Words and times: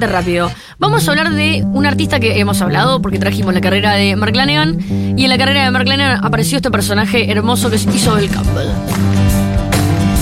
rápido. 0.00 0.50
Vamos 0.78 1.06
a 1.06 1.10
hablar 1.10 1.30
de 1.30 1.64
un 1.72 1.86
artista 1.86 2.18
que 2.18 2.40
hemos 2.40 2.60
hablado 2.62 3.00
porque 3.02 3.18
trajimos 3.18 3.54
la 3.54 3.60
carrera 3.60 3.92
de 3.92 4.16
Mark 4.16 4.34
Lanegan 4.34 4.78
y 5.16 5.24
en 5.24 5.28
la 5.28 5.38
carrera 5.38 5.64
de 5.64 5.70
Mark 5.70 5.86
Lanegan 5.86 6.24
apareció 6.24 6.56
este 6.56 6.70
personaje 6.70 7.30
hermoso 7.30 7.70
que 7.70 7.76
es 7.76 7.86
Isabel 7.86 8.28
Campbell. 8.30 8.68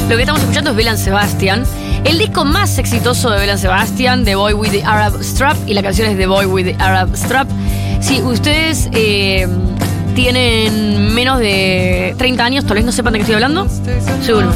Lo 0.08 0.16
que 0.16 0.22
estamos 0.22 0.40
escuchando 0.40 0.70
es 0.70 0.76
Belan 0.76 0.98
Sebastian. 0.98 1.64
El 2.04 2.18
disco 2.18 2.44
más 2.44 2.78
exitoso 2.78 3.30
de 3.30 3.38
Belan 3.38 3.58
Sebastian, 3.58 4.24
The 4.24 4.34
Boy 4.34 4.54
with 4.54 4.70
the 4.70 4.82
Arab 4.82 5.22
Strap, 5.22 5.56
y 5.68 5.74
la 5.74 5.82
canción 5.82 6.08
es 6.08 6.16
The 6.16 6.26
Boy 6.26 6.46
with 6.46 6.64
the 6.64 6.76
Arab 6.82 7.14
Strap. 7.14 7.48
Si 8.00 8.20
ustedes 8.22 8.88
eh, 8.92 9.46
tienen 10.14 11.14
menos 11.14 11.38
de 11.38 12.14
30 12.18 12.44
años, 12.44 12.64
tal 12.64 12.76
vez 12.76 12.84
no 12.84 12.92
sepan 12.92 13.12
de 13.12 13.18
qué 13.18 13.22
estoy 13.22 13.34
hablando. 13.34 13.66
Seguro. 14.22 14.52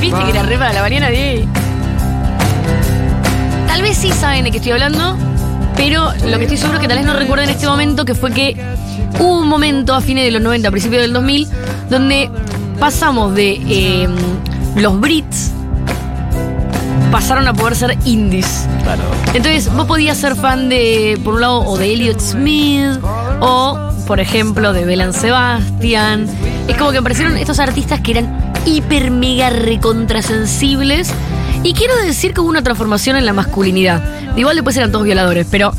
¿Viste 0.00 0.24
que 0.24 0.30
era 0.30 0.42
re 0.42 0.58
para 0.58 0.72
la 0.72 0.82
mañana 0.82 1.10
de.? 1.10 1.46
Tal 3.66 3.82
vez 3.82 3.96
sí 3.96 4.10
saben 4.10 4.44
de 4.44 4.50
qué 4.50 4.56
estoy 4.58 4.72
hablando, 4.72 5.16
pero 5.76 6.12
lo 6.26 6.38
que 6.38 6.44
estoy 6.44 6.56
seguro 6.56 6.78
es 6.78 6.82
que 6.82 6.88
tal 6.88 6.98
vez 6.98 7.06
no 7.06 7.14
recuerden 7.14 7.48
en 7.48 7.54
este 7.54 7.66
momento 7.66 8.04
que 8.04 8.14
fue 8.14 8.32
que 8.32 8.56
hubo 9.18 9.40
un 9.40 9.48
momento 9.48 9.94
a 9.94 10.00
fines 10.00 10.24
de 10.24 10.30
los 10.30 10.42
90, 10.42 10.68
a 10.68 10.70
principios 10.70 11.02
del 11.02 11.12
2000, 11.12 11.48
donde 11.88 12.30
pasamos 12.78 13.34
de 13.34 13.60
eh, 13.68 14.08
los 14.76 14.98
Brits 15.00 15.52
pasaron 17.10 17.46
a 17.48 17.54
poder 17.54 17.76
ser 17.76 17.98
indies. 18.04 18.66
Claro. 18.82 19.02
Entonces, 19.34 19.72
vos 19.72 19.86
podías 19.86 20.18
ser 20.18 20.36
fan 20.36 20.68
de, 20.68 21.18
por 21.24 21.34
un 21.34 21.40
lado, 21.40 21.60
o 21.60 21.76
de 21.76 21.92
Elliot 21.92 22.20
Smith, 22.20 22.98
o, 23.40 23.78
por 24.06 24.20
ejemplo, 24.20 24.72
de 24.72 24.84
Belan 24.84 25.12
Sebastian. 25.12 26.26
Es 26.68 26.76
como 26.76 26.92
que 26.92 26.98
aparecieron 26.98 27.36
estos 27.36 27.58
artistas 27.58 28.00
que 28.00 28.12
eran 28.12 28.52
hiper, 28.64 29.10
mega, 29.10 29.50
recontrasensibles. 29.50 31.12
Y 31.62 31.74
quiero 31.74 31.94
decir 31.96 32.32
que 32.32 32.40
hubo 32.40 32.48
una 32.48 32.62
transformación 32.62 33.16
en 33.16 33.26
la 33.26 33.32
masculinidad. 33.32 34.02
Igual 34.36 34.56
después 34.56 34.76
eran 34.76 34.92
todos 34.92 35.04
violadores, 35.04 35.46
pero 35.50 35.72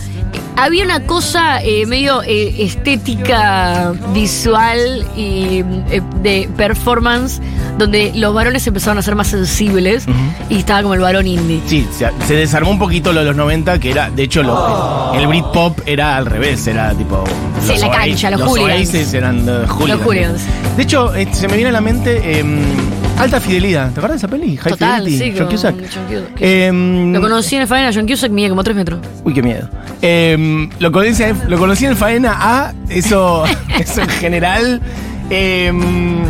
había 0.57 0.83
una 0.85 1.01
cosa 1.05 1.61
eh, 1.63 1.85
medio 1.85 2.21
eh, 2.23 2.55
estética, 2.63 3.93
visual 4.13 5.05
y 5.15 5.63
eh, 5.89 6.01
de 6.21 6.49
performance 6.55 7.41
donde 7.77 8.11
los 8.15 8.33
varones 8.33 8.65
empezaron 8.67 8.97
a 8.97 9.01
ser 9.01 9.15
más 9.15 9.27
sensibles 9.27 10.05
y 10.49 10.57
estaba 10.57 10.81
como 10.83 10.93
el 10.93 10.99
varón 10.99 11.25
indie. 11.25 11.61
Sí, 11.65 11.87
se, 11.91 12.09
se 12.27 12.35
desarmó 12.35 12.69
un 12.71 12.77
poquito 12.79 13.11
lo 13.13 13.21
de 13.21 13.27
los 13.27 13.35
90, 13.35 13.79
que 13.79 13.91
era, 13.91 14.09
de 14.09 14.23
hecho, 14.23 14.43
lo- 14.43 15.13
el 15.15 15.25
Britpop 15.27 15.79
era 15.85 16.17
al 16.17 16.25
revés, 16.25 16.67
era 16.67 16.93
tipo. 16.93 17.23
Sí, 17.65 17.77
la 17.79 17.89
cancha, 17.91 18.29
los 18.31 18.41
hooligans. 18.41 18.89
Oasis 18.89 19.13
eran 19.13 19.47
uh, 19.47 19.67
hooligans. 19.67 20.03
hooligans. 20.05 20.41
De 20.77 20.83
hecho, 20.83 21.11
se 21.31 21.47
me 21.47 21.55
viene 21.55 21.69
a 21.69 21.73
la 21.73 21.81
mente 21.81 22.39
em, 22.39 22.59
Alta 23.17 23.39
Fidelidad. 23.39 23.91
¿Te 23.91 23.99
acuerdas 23.99 24.19
de 24.21 24.27
esa 24.27 24.27
peli? 24.27 24.57
High 24.57 24.71
Total, 24.71 25.03
Fidelity, 25.05 25.23
sí, 25.23 25.31
John 25.37 25.45
con 25.47 25.55
Cusack. 25.55 25.75
John 25.93 26.05
Cusack. 26.07 26.41
Em, 26.41 27.13
Lo 27.13 27.21
conocí 27.21 27.55
en 27.55 27.61
el 27.61 27.67
faena, 27.67 27.91
John 27.93 28.07
Cusack 28.07 28.31
mide 28.31 28.49
como 28.49 28.63
3 28.63 28.75
metros. 28.75 28.99
Uy, 29.23 29.33
qué 29.33 29.43
miedo. 29.43 29.69
Em, 30.01 30.69
lo, 30.79 30.91
conocí, 30.91 31.23
lo 31.47 31.57
conocí 31.59 31.85
en 31.85 31.95
Faena 31.95 32.35
A, 32.39 32.73
eso, 32.89 33.43
eso 33.79 34.01
en 34.01 34.09
general. 34.09 34.81
Em, 35.29 36.23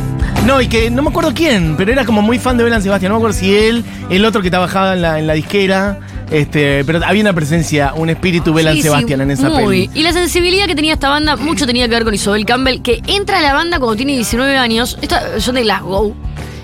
no, 0.46 0.60
y 0.62 0.68
que 0.68 0.90
no 0.92 1.02
me 1.02 1.10
acuerdo 1.10 1.32
quién, 1.34 1.76
pero 1.78 1.92
era 1.94 2.04
como 2.04 2.22
muy 2.22 2.40
fan 2.40 2.58
de 2.58 2.66
Belan 2.66 2.82
Sebastián. 2.84 3.12
No 3.12 3.16
me 3.18 3.20
acuerdo 3.22 3.38
si 3.40 3.56
él, 3.56 3.86
el 4.10 4.26
otro 4.26 4.42
que 4.42 4.50
trabajaba 4.50 4.94
en 4.94 5.02
la, 5.02 5.18
en 5.20 5.28
la 5.28 5.34
disquera. 5.34 6.00
Este, 6.30 6.86
pero 6.86 7.02
había 7.06 7.22
una 7.22 7.34
presencia, 7.34 7.94
un 7.94 8.10
espíritu 8.10 8.54
Belan 8.54 8.74
Sí, 8.74 8.82
sí, 8.82 8.88
Sebastián 8.88 9.22
en 9.22 9.32
esa 9.32 9.50
muy. 9.50 9.88
peli. 9.88 10.00
Y 10.00 10.04
la 10.04 10.14
sensibilidad 10.14 10.66
que 10.66 10.76
tenía 10.76 10.94
esta 10.94 11.10
banda, 11.10 11.36
mucho 11.38 11.66
tenía 11.66 11.88
que 11.88 11.94
ver 11.96 12.04
con 12.06 12.14
Isabel 12.14 12.46
Campbell, 12.46 12.82
que 12.82 13.02
entra 13.08 13.40
a 13.40 13.42
la 13.42 13.54
banda 13.54 13.80
cuando 13.80 13.96
tiene 13.96 14.14
19 14.14 14.58
años. 14.58 14.98
Esta, 15.02 15.40
son 15.40 15.56
de 15.56 15.62
Glasgow. 15.64 16.14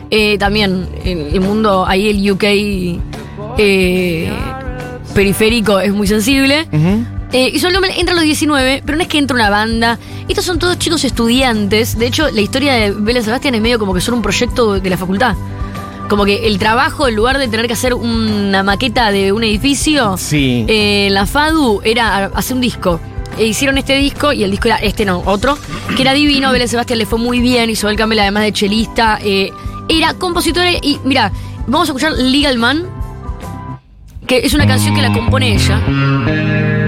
Eh, 0.09 0.37
también 0.37 0.87
en 1.03 1.27
el 1.33 1.41
mundo, 1.41 1.85
ahí 1.87 2.07
el 2.09 2.31
UK 2.31 2.43
eh, 3.57 4.31
periférico 5.13 5.79
es 5.79 5.93
muy 5.93 6.07
sensible. 6.07 6.67
Eh, 7.33 7.51
Isabel 7.53 7.73
Campbell 7.75 7.91
entra 7.97 8.13
a 8.13 8.15
los 8.15 8.23
19, 8.23 8.83
pero 8.85 8.97
no 8.97 9.01
es 9.03 9.09
que 9.09 9.17
entra 9.17 9.35
una 9.35 9.49
banda. 9.49 9.99
Estos 10.29 10.45
son 10.45 10.59
todos 10.59 10.77
chicos 10.79 11.03
estudiantes. 11.03 11.97
De 11.97 12.07
hecho, 12.07 12.29
la 12.31 12.41
historia 12.41 12.73
de 12.73 12.91
Bella 12.91 13.21
Sebastián 13.21 13.55
es 13.55 13.61
medio 13.61 13.79
como 13.79 13.93
que 13.93 14.01
son 14.01 14.13
un 14.15 14.21
proyecto 14.21 14.79
de 14.79 14.89
la 14.89 14.97
facultad. 14.97 15.35
Como 16.09 16.23
que 16.23 16.47
el 16.47 16.57
trabajo, 16.57 17.07
en 17.07 17.15
lugar 17.15 17.37
de 17.37 17.49
tener 17.49 17.67
que 17.67 17.73
hacer 17.73 17.93
una 17.93 18.63
maqueta 18.63 19.11
de 19.11 19.33
un 19.33 19.43
edificio, 19.43 20.15
Sí. 20.17 20.65
la 21.11 21.25
FADU 21.25 21.81
era 21.83 22.25
hacer 22.27 22.55
un 22.55 22.61
disco. 22.61 22.99
E 23.37 23.45
hicieron 23.45 23.77
este 23.77 23.97
disco 23.97 24.31
y 24.33 24.43
el 24.43 24.49
disco 24.51 24.67
era 24.69 24.77
este, 24.77 25.03
no, 25.05 25.21
otro, 25.25 25.57
que 25.95 26.01
era 26.01 26.13
divino. 26.13 26.51
Belén 26.51 26.67
Sebastián 26.69 26.97
le 26.97 27.05
fue 27.05 27.19
muy 27.19 27.39
bien. 27.41 27.69
Isabel 27.69 27.97
Campbell, 27.97 28.19
además 28.19 28.43
de 28.43 28.53
chelista, 28.53 29.19
era 29.89 30.13
compositora. 30.13 30.71
Y 30.71 30.99
mira, 31.03 31.31
vamos 31.67 31.89
a 31.89 31.91
escuchar 31.91 32.13
Legal 32.13 32.57
Man, 32.57 32.85
que 34.25 34.39
es 34.39 34.53
una 34.53 34.67
canción 34.67 34.95
que 34.95 35.01
la 35.01 35.11
compone 35.13 35.53
ella 35.53 35.81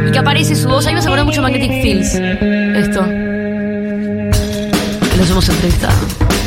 y 0.07 0.11
que 0.11 0.19
aparece 0.19 0.55
su 0.55 0.67
voz. 0.67 0.85
Ahí 0.87 0.93
me 0.93 0.99
acordar 0.99 1.25
mucho 1.25 1.41
Magnetic 1.41 1.81
Fields. 1.81 2.15
Esto. 2.15 3.03
Que 5.11 5.17
los 5.17 5.29
hemos 5.29 5.49
entrevistado. 5.49 5.93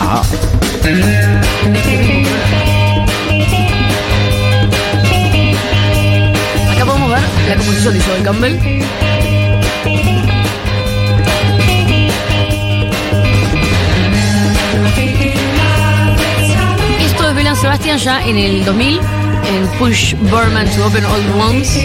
Ah, 0.00 0.22
Acá 6.72 6.84
podemos 6.86 7.10
ver 7.10 7.22
la 7.48 7.56
composición 7.56 7.92
de 7.94 7.98
Isabel 7.98 8.22
Campbell. 8.22 9.11
Sebastian 17.98 17.98
ya 17.98 18.26
en 18.26 18.38
el 18.38 18.64
2000, 18.64 18.98
en 18.98 19.66
Push 19.78 20.14
Burman 20.30 20.66
to 20.70 20.86
Open 20.86 21.04
All 21.04 21.20
Wounds. 21.36 21.78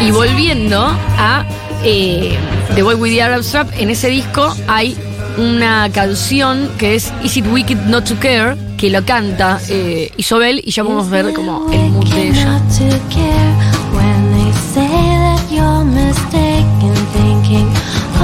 Y 0.00 0.10
volviendo 0.10 0.80
a 1.18 1.44
eh, 1.82 2.36
The 2.74 2.82
Boy 2.82 2.94
with 2.94 3.10
the 3.10 3.22
Arab 3.22 3.42
Strap, 3.42 3.68
en 3.78 3.90
ese 3.90 4.08
disco 4.08 4.54
hay 4.66 4.96
una 5.36 5.90
canción 5.92 6.70
que 6.78 6.94
es 6.94 7.12
Is 7.22 7.36
It 7.36 7.46
Wicked 7.52 7.86
Not 7.86 8.08
to 8.08 8.14
Care, 8.18 8.56
que 8.78 8.88
lo 8.90 9.04
canta 9.04 9.60
eh, 9.68 10.10
Isobel 10.16 10.62
y 10.64 10.70
ya 10.70 10.82
podemos 10.82 11.10
ver 11.10 11.32
como 11.34 11.70
el 11.72 11.90
mood 11.90 12.08
de 12.14 12.28
ella. 12.28 12.60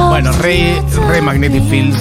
Bueno, 0.08 0.32
re, 0.32 0.82
re 1.08 1.20
Magnetic 1.20 1.62
Fields, 1.68 1.98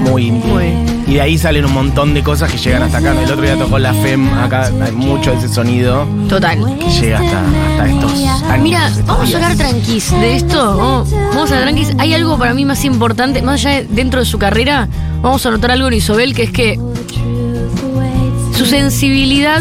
muy. 0.00 0.30
Muy. 0.32 0.99
Y 1.10 1.14
de 1.14 1.22
ahí 1.22 1.36
salen 1.36 1.64
un 1.64 1.72
montón 1.72 2.14
de 2.14 2.22
cosas 2.22 2.52
que 2.52 2.56
llegan 2.56 2.84
hasta 2.84 2.98
acá. 2.98 3.10
El 3.10 3.28
otro 3.28 3.42
día 3.42 3.56
tocó 3.56 3.80
la 3.80 3.92
FEM, 3.92 4.32
acá 4.32 4.70
hay 4.80 4.92
mucho 4.92 5.32
de 5.32 5.38
ese 5.38 5.48
sonido 5.48 6.06
Total. 6.28 6.78
que 6.78 6.88
llega 6.88 7.18
hasta, 7.18 7.40
hasta 7.40 7.88
estos 7.88 8.12
años. 8.12 8.62
Mira, 8.62 8.86
estos 8.86 9.06
vamos 9.06 9.34
a 9.34 9.36
hablar 9.36 9.56
tranquis 9.56 10.12
de 10.12 10.36
esto. 10.36 10.76
Vamos, 10.76 11.10
vamos 11.10 11.50
a 11.50 11.54
hablar 11.54 11.62
tranquis. 11.62 11.92
Hay 11.98 12.14
algo 12.14 12.38
para 12.38 12.54
mí 12.54 12.64
más 12.64 12.84
importante, 12.84 13.42
más 13.42 13.66
allá 13.66 13.78
de 13.78 13.88
dentro 13.90 14.20
de 14.20 14.26
su 14.26 14.38
carrera, 14.38 14.88
vamos 15.20 15.44
a 15.44 15.50
notar 15.50 15.72
algo 15.72 15.88
en 15.88 15.94
Isobel, 15.94 16.32
que 16.32 16.44
es 16.44 16.52
que 16.52 16.78
su 18.56 18.64
sensibilidad 18.64 19.60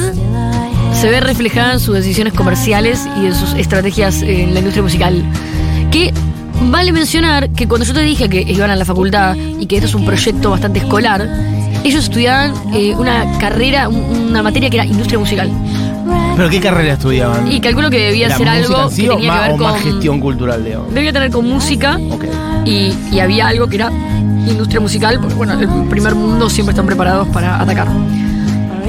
se 0.94 1.10
ve 1.10 1.20
reflejada 1.20 1.74
en 1.74 1.80
sus 1.80 1.96
decisiones 1.96 2.34
comerciales 2.34 3.08
y 3.20 3.26
en 3.26 3.34
sus 3.34 3.56
estrategias 3.56 4.22
en 4.22 4.54
la 4.54 4.60
industria 4.60 4.84
musical. 4.84 5.24
Que 5.90 6.14
vale 6.64 6.92
mencionar 6.92 7.50
que 7.52 7.68
cuando 7.68 7.86
yo 7.86 7.94
te 7.94 8.02
dije 8.02 8.30
que 8.30 8.42
iban 8.42 8.70
a 8.70 8.75
la 8.75 8.86
facultad 8.86 9.36
y 9.59 9.66
que 9.66 9.75
esto 9.78 9.88
es 9.88 9.96
un 9.96 10.06
proyecto 10.06 10.52
bastante 10.52 10.80
escolar, 10.80 11.28
ellos 11.84 12.03
estudiaban 12.03 12.53
eh, 12.74 12.94
una 12.96 13.38
carrera, 13.40 13.88
un- 13.90 14.28
una 14.30 14.44
materia 14.44 14.69
que 14.69 14.78
era 14.78 14.86
industria 14.86 15.19
musical. 15.19 15.50
¿Pero 16.36 16.50
qué 16.50 16.59
carrera 16.59 16.94
estudiaban? 16.94 17.52
Y 17.52 17.59
calculo 17.59 17.90
que 17.90 18.00
debía 18.00 18.28
¿Era 18.28 18.38
ser 18.38 18.50
algo 18.50 18.90
sí 18.90 19.03
que 19.03 19.09
tenía 19.09 19.28
más, 19.28 19.40
que 19.42 19.48
ver 19.48 19.53
o 19.53 19.58
con. 19.58 19.72
más 19.72 19.81
gestión 19.81 20.19
cultural, 20.19 20.64
Leo? 20.64 20.88
Debía 20.94 21.12
tener 21.14 21.31
con 21.31 21.48
música 21.48 22.00
Ok. 22.12 22.25
y, 22.66 22.94
y 23.12 23.19
había 23.19 23.48
algo 23.48 23.68
que 23.68 23.75
era 23.75 23.92
industria 24.48 24.80
musical, 24.80 25.19
porque 25.19 25.36
bueno, 25.36 25.53
el 25.59 25.68
primer 25.90 26.16
mundo 26.16 26.50
siempre 26.50 26.72
están 26.72 26.86
preparados 26.86 27.28
para 27.30 27.62
atacar. 27.62 27.88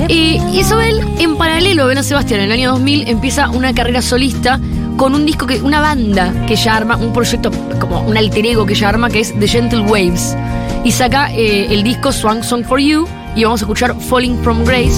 Y 0.08 0.40
Isabel, 0.52 1.00
en 1.18 1.36
paralelo, 1.36 1.86
Belén 1.86 2.02
Sebastián, 2.04 2.40
en 2.40 2.46
el 2.46 2.52
año 2.52 2.70
2000, 2.72 3.08
empieza 3.08 3.48
una 3.50 3.72
carrera 3.74 4.00
solista 4.02 4.58
con 4.96 5.14
un 5.14 5.26
disco, 5.26 5.46
que 5.46 5.60
una 5.60 5.80
banda 5.80 6.32
que 6.46 6.54
ella 6.54 6.76
arma, 6.76 6.96
un 6.96 7.12
proyecto 7.12 7.50
como 7.78 8.00
un 8.00 8.16
alter 8.16 8.46
ego 8.46 8.66
que 8.66 8.74
ella 8.74 8.88
arma, 8.88 9.10
que 9.10 9.20
es 9.20 9.38
The 9.38 9.48
Gentle 9.48 9.80
Waves. 9.82 10.36
Y 10.84 10.92
saca 10.92 11.32
eh, 11.32 11.72
el 11.72 11.82
disco 11.82 12.12
Swan 12.12 12.42
Song 12.42 12.64
for 12.64 12.80
You 12.80 13.06
y 13.36 13.44
vamos 13.44 13.60
a 13.60 13.64
escuchar 13.64 13.94
Falling 14.00 14.38
from 14.42 14.64
Grace. 14.64 14.96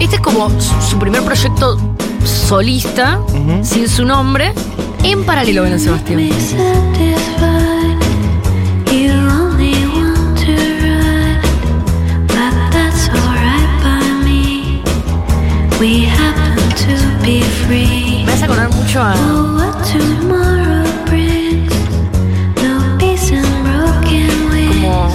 Este 0.00 0.16
es 0.16 0.22
como 0.22 0.50
su, 0.60 0.98
primer 0.98 1.22
proyecto 1.22 1.78
solista, 2.24 3.20
sin 3.62 3.88
su 3.88 4.04
nombre, 4.04 4.52
en 5.04 5.24
paralelo, 5.24 5.62
Belén 5.62 5.80
Sebastián. 5.80 6.20
We 15.82 16.06
happen. 16.06 16.61
Me 17.68 18.24
vas 18.26 18.40
a 18.40 18.44
acordar 18.46 18.70
mucho 18.74 19.00
a. 19.02 19.14
Oh, 19.14 19.56
what 19.56 19.74
tomorrow 19.92 20.84
brings. 21.06 21.70
No 22.62 22.98
peace 22.98 23.34
and 23.34 23.46
broken 23.62 24.28
como 24.68 25.08
wings. 25.08 25.14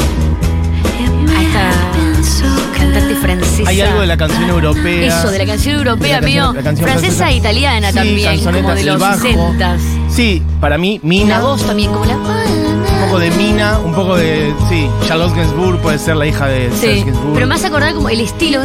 It 3.59 3.67
Hay 3.67 3.81
algo 3.81 4.01
de 4.01 4.07
la 4.07 4.17
canción 4.17 4.49
europea. 4.49 5.07
Eso, 5.19 5.31
de 5.31 5.39
la 5.39 5.45
canción 5.47 5.77
europea, 5.77 6.21
canción 6.21 6.87
francesa 6.87 7.29
e 7.31 7.37
italiana 7.37 7.89
Sí, 7.89 7.95
también, 7.95 8.43
como 8.43 8.75
de 8.75 8.83
los 8.83 8.99
bajo. 8.99 9.17
60 9.19 9.77
Sí, 10.09 10.43
para 10.61 10.77
mí, 10.77 10.99
Mina. 11.03 11.37
la 11.39 11.43
voz 11.43 11.65
también, 11.65 11.91
como 11.91 12.05
la. 12.05 12.15
Un 12.17 13.05
poco 13.05 13.19
de 13.19 13.31
Mina, 13.31 13.79
un 13.79 13.93
poco 13.95 14.15
de. 14.15 14.53
Sí, 14.69 14.87
Charlotte 15.07 15.35
Gainsbourg 15.35 15.79
puede 15.81 15.97
ser 15.97 16.17
la 16.17 16.27
hija 16.27 16.45
de 16.47 16.69
Serge 16.71 16.97
Sí, 16.97 17.03
Gainsbourg. 17.03 17.33
pero 17.33 17.47
me 17.47 17.55
hace 17.55 17.67
acordar 17.67 17.93
como 17.95 18.09
el 18.09 18.19
estilo. 18.21 18.61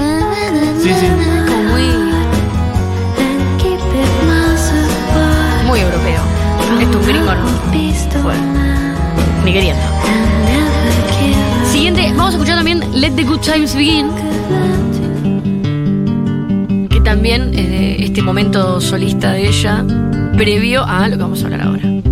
Sí, 0.82 0.90
sí. 0.90 1.06
Como 1.48 1.62
muy, 1.64 2.11
un 7.02 7.08
gringo, 7.08 7.34
¿no? 7.34 7.72
Queriendo. 9.44 9.82
Siguiente, 11.70 12.06
vamos 12.16 12.28
a 12.28 12.36
escuchar 12.36 12.56
también 12.56 12.80
Let 12.94 13.12
the 13.12 13.24
Good 13.24 13.40
Times 13.40 13.74
Begin. 13.74 14.10
Que 16.88 17.00
también 17.00 17.52
eh, 17.54 17.96
este 18.00 18.22
momento 18.22 18.80
solista 18.80 19.32
de 19.32 19.48
ella, 19.48 19.84
previo 20.36 20.84
a 20.84 21.08
lo 21.08 21.16
que 21.16 21.22
vamos 21.22 21.42
a 21.42 21.46
hablar 21.46 21.62
ahora. 21.62 22.11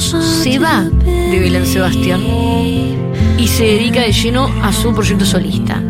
Se 0.00 0.58
va 0.58 0.84
de 0.84 1.38
Belén 1.40 1.66
Sebastián 1.66 2.20
y 3.36 3.46
se 3.48 3.64
dedica 3.64 4.00
de 4.02 4.12
lleno 4.12 4.48
a 4.62 4.72
su 4.72 4.94
proyecto 4.94 5.24
solista. 5.24 5.82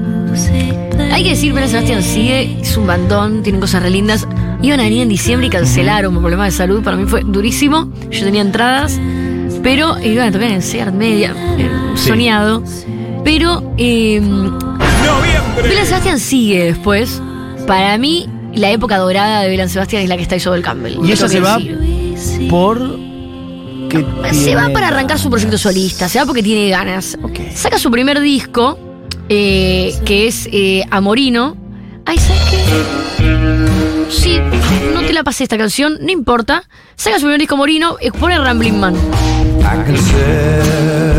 Hay 1.13 1.23
que 1.25 1.31
decir, 1.31 1.53
Belén 1.53 1.69
Sebastián 1.71 2.03
sigue, 2.03 2.59
es 2.61 2.77
un 2.77 2.87
bandón, 2.87 3.43
tienen 3.43 3.61
cosas 3.61 3.83
re 3.83 3.91
lindas. 3.91 4.27
Iban 4.63 4.81
a 4.81 4.85
venir 4.85 5.03
en 5.03 5.09
diciembre 5.09 5.47
y 5.47 5.51
cancelaron 5.51 6.13
por 6.15 6.23
problemas 6.23 6.53
de 6.53 6.57
salud. 6.59 6.83
Para 6.83 6.97
mí 6.97 7.05
fue 7.07 7.23
durísimo. 7.25 7.93
Yo 8.11 8.25
tenía 8.25 8.41
entradas, 8.43 8.99
pero 9.63 9.99
iban 10.01 10.29
a 10.29 10.33
tocar 10.33 10.51
en 10.51 10.63
Seat 10.63 10.93
Media, 10.93 11.35
eh, 11.59 11.69
Sí. 11.95 12.09
soñado. 12.09 12.63
Pero 13.25 13.75
eh, 13.79 14.21
Belén 15.63 15.87
Sebastián 15.87 16.19
sigue 16.19 16.65
después. 16.65 17.21
Para 17.67 17.97
mí, 17.99 18.27
la 18.55 18.71
época 18.71 18.97
dorada 18.99 19.43
de 19.43 19.49
Belén 19.49 19.69
Sebastián 19.69 20.03
es 20.03 20.09
la 20.09 20.17
que 20.17 20.23
está 20.23 20.37
Isabel 20.37 20.63
Campbell. 20.63 20.95
Y 21.05 21.13
tengo 21.15 21.29
se 21.29 21.41
va 21.41 21.59
por. 22.51 23.08
Que 23.89 24.05
Se 24.33 24.55
va 24.55 24.69
para 24.71 24.89
arrancar 24.89 25.19
su 25.19 25.31
proyecto 25.31 25.59
solista, 25.59 26.09
se 26.09 26.19
va 26.19 26.27
porque 26.27 26.43
tiene 26.43 26.69
ganas. 26.69 27.19
Saca 27.55 27.79
su 27.79 27.91
primer 27.91 28.21
disco, 28.21 28.79
eh, 29.29 29.95
que 30.05 30.27
es 30.27 30.49
eh, 30.53 30.85
Amorino. 30.91 31.57
Ay, 32.05 32.19
¿sabes 32.19 32.43
qué? 32.51 34.11
Sí, 34.11 34.41
no 34.95 35.03
te 35.03 35.13
la 35.13 35.23
pasé 35.23 35.45
esta 35.45 35.59
canción, 35.59 35.99
no 36.01 36.11
importa. 36.11 36.65
Saca 36.97 37.17
su 37.17 37.23
primer 37.23 37.41
disco 37.41 37.55
Amorino, 37.55 37.97
eh, 38.01 38.11
pone 38.11 38.39
Rambling 38.39 38.79
Man. 38.79 38.95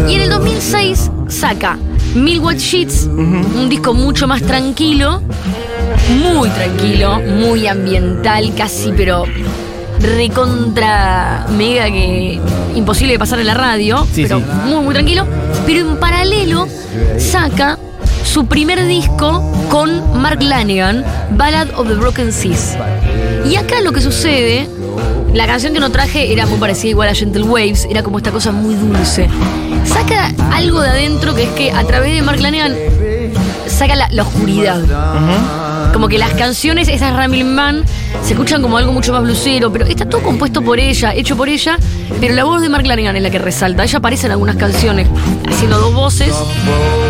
Y 0.07 0.13
en 0.15 0.21
el 0.21 0.29
2006 0.29 1.11
saca 1.27 1.77
Mil 2.15 2.39
White 2.39 2.59
Sheets, 2.59 3.05
un 3.05 3.69
disco 3.69 3.93
mucho 3.93 4.27
más 4.27 4.41
tranquilo, 4.41 5.21
muy 6.23 6.49
tranquilo, 6.49 7.19
muy 7.19 7.67
ambiental, 7.67 8.53
casi, 8.55 8.91
pero 8.91 9.25
recontra 9.99 11.45
mega 11.57 11.85
que 11.85 12.39
imposible 12.75 13.13
de 13.13 13.19
pasar 13.19 13.39
en 13.39 13.47
la 13.47 13.53
radio, 13.53 14.05
Sí, 14.13 14.23
pero 14.23 14.39
sí. 14.39 14.45
muy 14.65 14.83
muy 14.83 14.93
tranquilo. 14.93 15.25
Pero 15.65 15.89
en 15.91 15.97
paralelo 15.97 16.67
saca 17.17 17.77
su 18.23 18.45
primer 18.45 18.85
disco 18.85 19.41
con 19.69 20.19
Mark 20.21 20.41
Lanigan, 20.41 21.03
Ballad 21.31 21.67
of 21.75 21.87
the 21.87 21.95
Broken 21.95 22.31
Seas. 22.31 22.77
Y 23.49 23.55
acá 23.55 23.81
lo 23.81 23.91
que 23.91 24.01
sucede, 24.01 24.69
la 25.33 25.47
canción 25.47 25.73
que 25.73 25.79
no 25.79 25.89
traje 25.91 26.31
era 26.31 26.45
muy 26.45 26.59
parecida 26.59 26.89
igual 26.91 27.09
a 27.09 27.15
Gentle 27.15 27.43
Waves, 27.43 27.87
era 27.89 28.03
como 28.03 28.17
esta 28.17 28.31
cosa 28.31 28.51
muy 28.51 28.75
dulce. 28.75 29.27
Saca 29.85 30.31
algo 30.53 30.81
de 30.81 30.89
adentro 30.89 31.33
que 31.33 31.43
es 31.43 31.49
que 31.49 31.71
a 31.71 31.83
través 31.85 32.13
de 32.13 32.21
Mark 32.21 32.39
Lanigan 32.39 32.75
saca 33.67 33.95
la, 33.95 34.07
la 34.11 34.23
oscuridad. 34.23 34.79
Como 35.93 36.07
que 36.07 36.17
las 36.17 36.33
canciones, 36.33 36.87
esas 36.87 37.13
Rambling 37.15 37.53
Man, 37.53 37.83
se 38.23 38.33
escuchan 38.33 38.61
como 38.61 38.77
algo 38.77 38.91
mucho 38.93 39.11
más 39.11 39.21
blusero, 39.21 39.71
pero 39.71 39.85
está 39.85 40.07
todo 40.07 40.21
compuesto 40.21 40.61
por 40.61 40.79
ella, 40.79 41.13
hecho 41.13 41.35
por 41.35 41.49
ella, 41.49 41.77
pero 42.19 42.33
la 42.35 42.43
voz 42.43 42.61
de 42.61 42.69
Mark 42.69 42.85
Lanigan 42.85 43.15
es 43.15 43.23
la 43.23 43.29
que 43.29 43.39
resalta. 43.39 43.83
Ella 43.83 43.97
aparece 43.99 44.27
en 44.27 44.31
algunas 44.33 44.55
canciones 44.55 45.07
haciendo 45.47 45.77
dos 45.79 45.93
voces, 45.93 46.33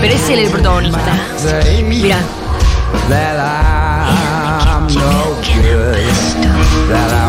pero 0.02 0.14
es 0.14 0.30
él 0.30 0.40
el 0.40 0.50
protagonista. 0.50 1.14
Mira, 1.88 2.18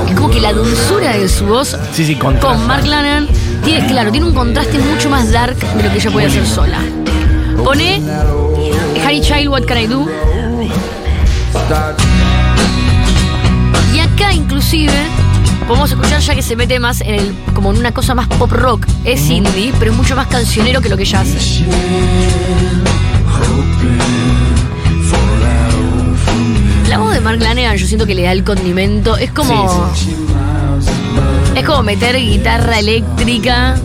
es 0.08 0.14
como 0.14 0.30
que 0.30 0.40
la 0.40 0.52
dulzura 0.52 1.12
de 1.16 1.28
su 1.28 1.46
voz 1.46 1.76
Sí, 1.92 2.04
sí, 2.06 2.16
con. 2.16 2.38
Mark 2.66 2.86
Lanigan 2.86 3.28
tiene, 3.64 3.86
claro, 3.86 4.10
tiene 4.10 4.26
un 4.26 4.34
contraste 4.34 4.78
mucho 4.78 5.10
más 5.10 5.30
dark 5.30 5.56
de 5.56 5.82
lo 5.82 5.90
que 5.90 5.96
ella 5.96 6.10
puede 6.10 6.26
hacer 6.26 6.46
sola. 6.46 6.78
Pone 7.62 8.00
Harry 9.04 9.20
Child, 9.20 9.48
What 9.48 9.64
Can 9.64 9.78
I 9.78 9.86
Do? 9.86 10.06
Y 13.94 14.00
acá 14.00 14.32
inclusive 14.32 14.92
podemos 15.68 15.88
escuchar 15.88 16.20
ya 16.20 16.34
que 16.34 16.42
se 16.42 16.56
mete 16.56 16.80
más 16.80 17.00
en 17.00 17.14
el, 17.14 17.34
como 17.54 17.70
en 17.70 17.78
una 17.78 17.92
cosa 17.92 18.12
más 18.12 18.26
pop 18.26 18.50
rock. 18.50 18.86
Es 19.04 19.30
indie, 19.30 19.72
pero 19.78 19.92
es 19.92 19.96
mucho 19.96 20.16
más 20.16 20.26
cancionero 20.26 20.80
que 20.80 20.88
lo 20.88 20.96
que 20.96 21.04
ella 21.04 21.20
hace. 21.20 21.64
La 26.88 26.98
voz 26.98 27.14
de 27.14 27.20
Mark 27.20 27.40
Lanegan 27.40 27.76
yo 27.76 27.86
siento 27.86 28.04
que 28.04 28.16
le 28.16 28.22
da 28.22 28.32
el 28.32 28.42
condimento. 28.42 29.16
Es 29.16 29.30
como. 29.30 29.92
Es 31.54 31.64
como 31.64 31.84
meter 31.84 32.16
guitarra 32.16 32.80
eléctrica 32.80 33.76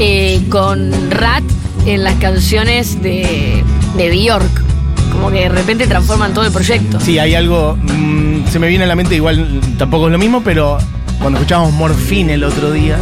eh, 0.00 0.42
con 0.48 0.90
rat 1.12 1.44
en 1.86 2.02
las 2.02 2.16
canciones 2.16 3.00
de, 3.00 3.62
de 3.96 4.10
Bjork. 4.10 4.63
Como 5.14 5.30
que 5.30 5.40
de 5.40 5.48
repente 5.48 5.86
transforman 5.86 6.34
todo 6.34 6.44
el 6.44 6.52
proyecto. 6.52 7.00
Sí, 7.00 7.18
hay 7.18 7.34
algo. 7.34 7.76
mm, 7.80 8.46
se 8.50 8.58
me 8.58 8.68
viene 8.68 8.84
a 8.84 8.86
la 8.86 8.96
mente, 8.96 9.14
igual 9.16 9.60
tampoco 9.78 10.06
es 10.06 10.12
lo 10.12 10.18
mismo, 10.18 10.42
pero 10.44 10.78
cuando 11.20 11.38
escuchábamos 11.38 11.72
Morfine 11.74 12.34
el 12.34 12.44
otro 12.44 12.70
día, 12.72 12.98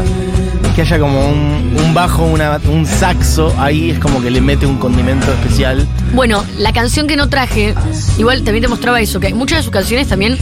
que 0.77 0.83
haya 0.83 0.99
como 0.99 1.29
un, 1.29 1.77
un 1.85 1.93
bajo, 1.95 2.25
una- 2.25 2.59
un 2.71 2.87
saxo, 2.87 3.53
ahí 3.59 3.91
es 3.91 3.99
como 3.99 4.23
que 4.23 4.31
le 4.31 4.41
mete 4.41 4.65
un 4.67 4.79
condimento 4.79 5.31
especial. 5.33 5.87
Bueno, 6.15 6.45
la 6.59 6.73
canción 6.73 7.07
que 7.07 7.17
no 7.17 7.29
traje, 7.29 7.75
igual 8.19 8.43
también 8.43 8.63
te 8.63 8.69
mostraba 8.69 9.01
eso, 9.01 9.21
que 9.21 9.35
muchas 9.35 9.59
de 9.59 9.63
sus 9.65 9.73
canciones 9.73 10.09
también, 10.09 10.39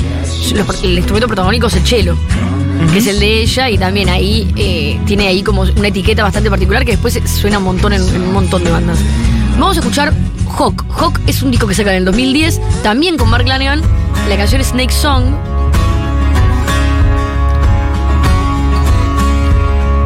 los- 0.54 0.84
el 0.84 0.98
instrumento 0.98 1.26
protagónico 1.26 1.66
es 1.68 1.74
el 1.74 1.84
cello, 1.86 2.16
que 2.92 2.98
es 2.98 3.06
el 3.08 3.18
de 3.18 3.42
ella, 3.42 3.70
y 3.70 3.78
también 3.78 4.08
ahí 4.08 4.48
eh, 4.56 5.00
tiene 5.06 5.26
ahí 5.26 5.42
como 5.42 5.62
una 5.62 5.88
etiqueta 5.88 6.22
bastante 6.22 6.48
particular 6.50 6.84
que 6.84 6.92
después 6.92 7.18
suena 7.24 7.58
un 7.58 7.64
montón 7.64 7.92
en, 7.92 8.02
en 8.02 8.22
un 8.22 8.32
montón 8.32 8.62
de 8.62 8.70
bandas. 8.70 8.98
Vamos 9.58 9.76
a 9.76 9.80
escuchar 9.80 10.12
Hawk. 10.58 10.84
Hawk 10.90 11.20
es 11.26 11.42
un 11.42 11.50
disco 11.50 11.66
que 11.66 11.74
saca 11.74 11.90
en 11.90 11.98
el 11.98 12.04
2010, 12.04 12.60
también 12.82 13.16
con 13.16 13.30
Mark 13.30 13.46
Lanigan. 13.46 13.82
La 14.28 14.36
canción 14.36 14.60
es 14.60 14.68
Snake 14.68 14.92
Song. 14.92 15.24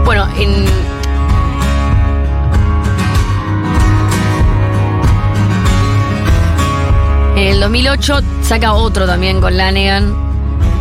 Bueno, 0.05 0.29
en, 0.39 0.65
En 7.37 7.49
el 7.49 7.61
2008 7.61 8.21
saca 8.43 8.75
otro 8.75 9.07
también 9.07 9.41
con 9.41 9.57
Lanegan. 9.57 10.15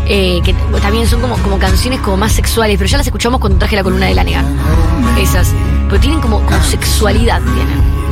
eh, 0.06 0.40
que 0.44 0.54
también 0.82 1.08
son 1.08 1.22
como, 1.22 1.36
como 1.38 1.58
canciones 1.58 2.00
como 2.02 2.18
más 2.18 2.34
sexuales, 2.34 2.78
pero 2.78 2.90
ya 2.90 2.98
las 2.98 3.08
escuchamos 3.08 3.40
cuando 3.40 3.58
traje 3.58 3.76
la 3.76 3.84
columna 3.84 4.06
de 4.06 4.14
Lanegan. 4.16 4.46
Esas. 5.18 5.52
Pero 5.90 6.00
tienen 6.00 6.20
como, 6.22 6.42
como 6.42 6.62
sexualidad, 6.64 7.42
tienen. 7.42 8.03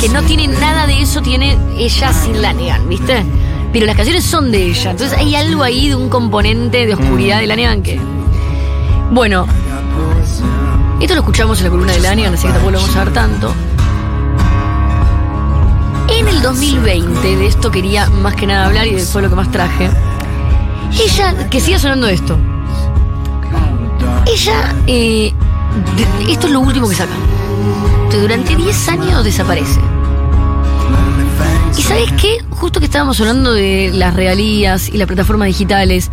Que 0.00 0.08
no 0.08 0.22
tiene 0.22 0.48
nada 0.48 0.86
de 0.86 1.02
eso, 1.02 1.20
tiene 1.22 1.58
ella 1.76 2.12
sin 2.12 2.40
Lanegan, 2.40 2.88
¿viste? 2.88 3.24
Pero 3.72 3.86
las 3.86 3.96
canciones 3.96 4.24
son 4.24 4.50
de 4.50 4.66
ella. 4.66 4.92
Entonces 4.92 5.18
hay 5.18 5.34
algo 5.34 5.62
ahí 5.62 5.88
de 5.88 5.96
un 5.96 6.08
componente 6.08 6.86
de 6.86 6.94
oscuridad 6.94 7.40
de 7.40 7.46
Lanegan 7.46 7.82
que. 7.82 8.00
Bueno. 9.10 9.46
Esto 11.00 11.14
lo 11.14 11.20
escuchamos 11.20 11.58
en 11.58 11.64
la 11.64 11.70
columna 11.70 11.92
de 11.92 12.00
Lanegan, 12.00 12.34
así 12.34 12.46
que 12.46 12.52
tampoco 12.52 12.72
lo 12.72 12.80
vamos 12.80 12.96
a 12.96 13.04
ver 13.04 13.12
tanto. 13.12 13.54
En 16.08 16.26
el 16.26 16.42
2020, 16.42 17.36
de 17.36 17.46
esto 17.46 17.70
quería 17.70 18.08
más 18.08 18.34
que 18.34 18.46
nada 18.46 18.66
hablar 18.66 18.86
y 18.86 18.98
fue 18.98 19.22
lo 19.22 19.28
que 19.28 19.36
más 19.36 19.50
traje. 19.52 19.90
Ella, 20.92 21.48
que 21.48 21.60
siga 21.60 21.78
sonando 21.78 22.08
esto. 22.08 22.36
Ella, 24.26 24.74
eh, 24.86 25.32
esto 26.28 26.46
es 26.46 26.52
lo 26.52 26.60
último 26.60 26.88
que 26.88 26.94
saca. 26.94 27.12
Que 28.10 28.16
Durante 28.18 28.56
10 28.56 28.88
años 28.88 29.24
desaparece. 29.24 29.80
¿Y 31.76 31.82
sabes 31.82 32.10
qué? 32.12 32.38
Justo 32.50 32.80
que 32.80 32.86
estábamos 32.86 33.20
hablando 33.20 33.52
de 33.52 33.90
las 33.94 34.14
regalías 34.14 34.88
y 34.88 34.96
las 34.96 35.06
plataformas 35.06 35.46
digitales, 35.48 36.10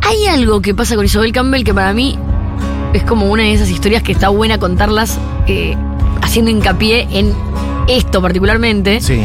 hay 0.00 0.26
algo 0.26 0.62
que 0.62 0.74
pasa 0.74 0.96
con 0.96 1.04
Isabel 1.04 1.32
Campbell 1.32 1.64
que 1.64 1.74
para 1.74 1.92
mí 1.92 2.18
es 2.94 3.02
como 3.04 3.26
una 3.26 3.42
de 3.42 3.52
esas 3.52 3.68
historias 3.70 4.02
que 4.02 4.12
está 4.12 4.28
buena 4.30 4.58
contarlas 4.58 5.18
eh, 5.46 5.76
haciendo 6.22 6.50
hincapié 6.50 7.08
en 7.10 7.34
esto 7.88 8.22
particularmente, 8.22 9.00
Sí. 9.00 9.20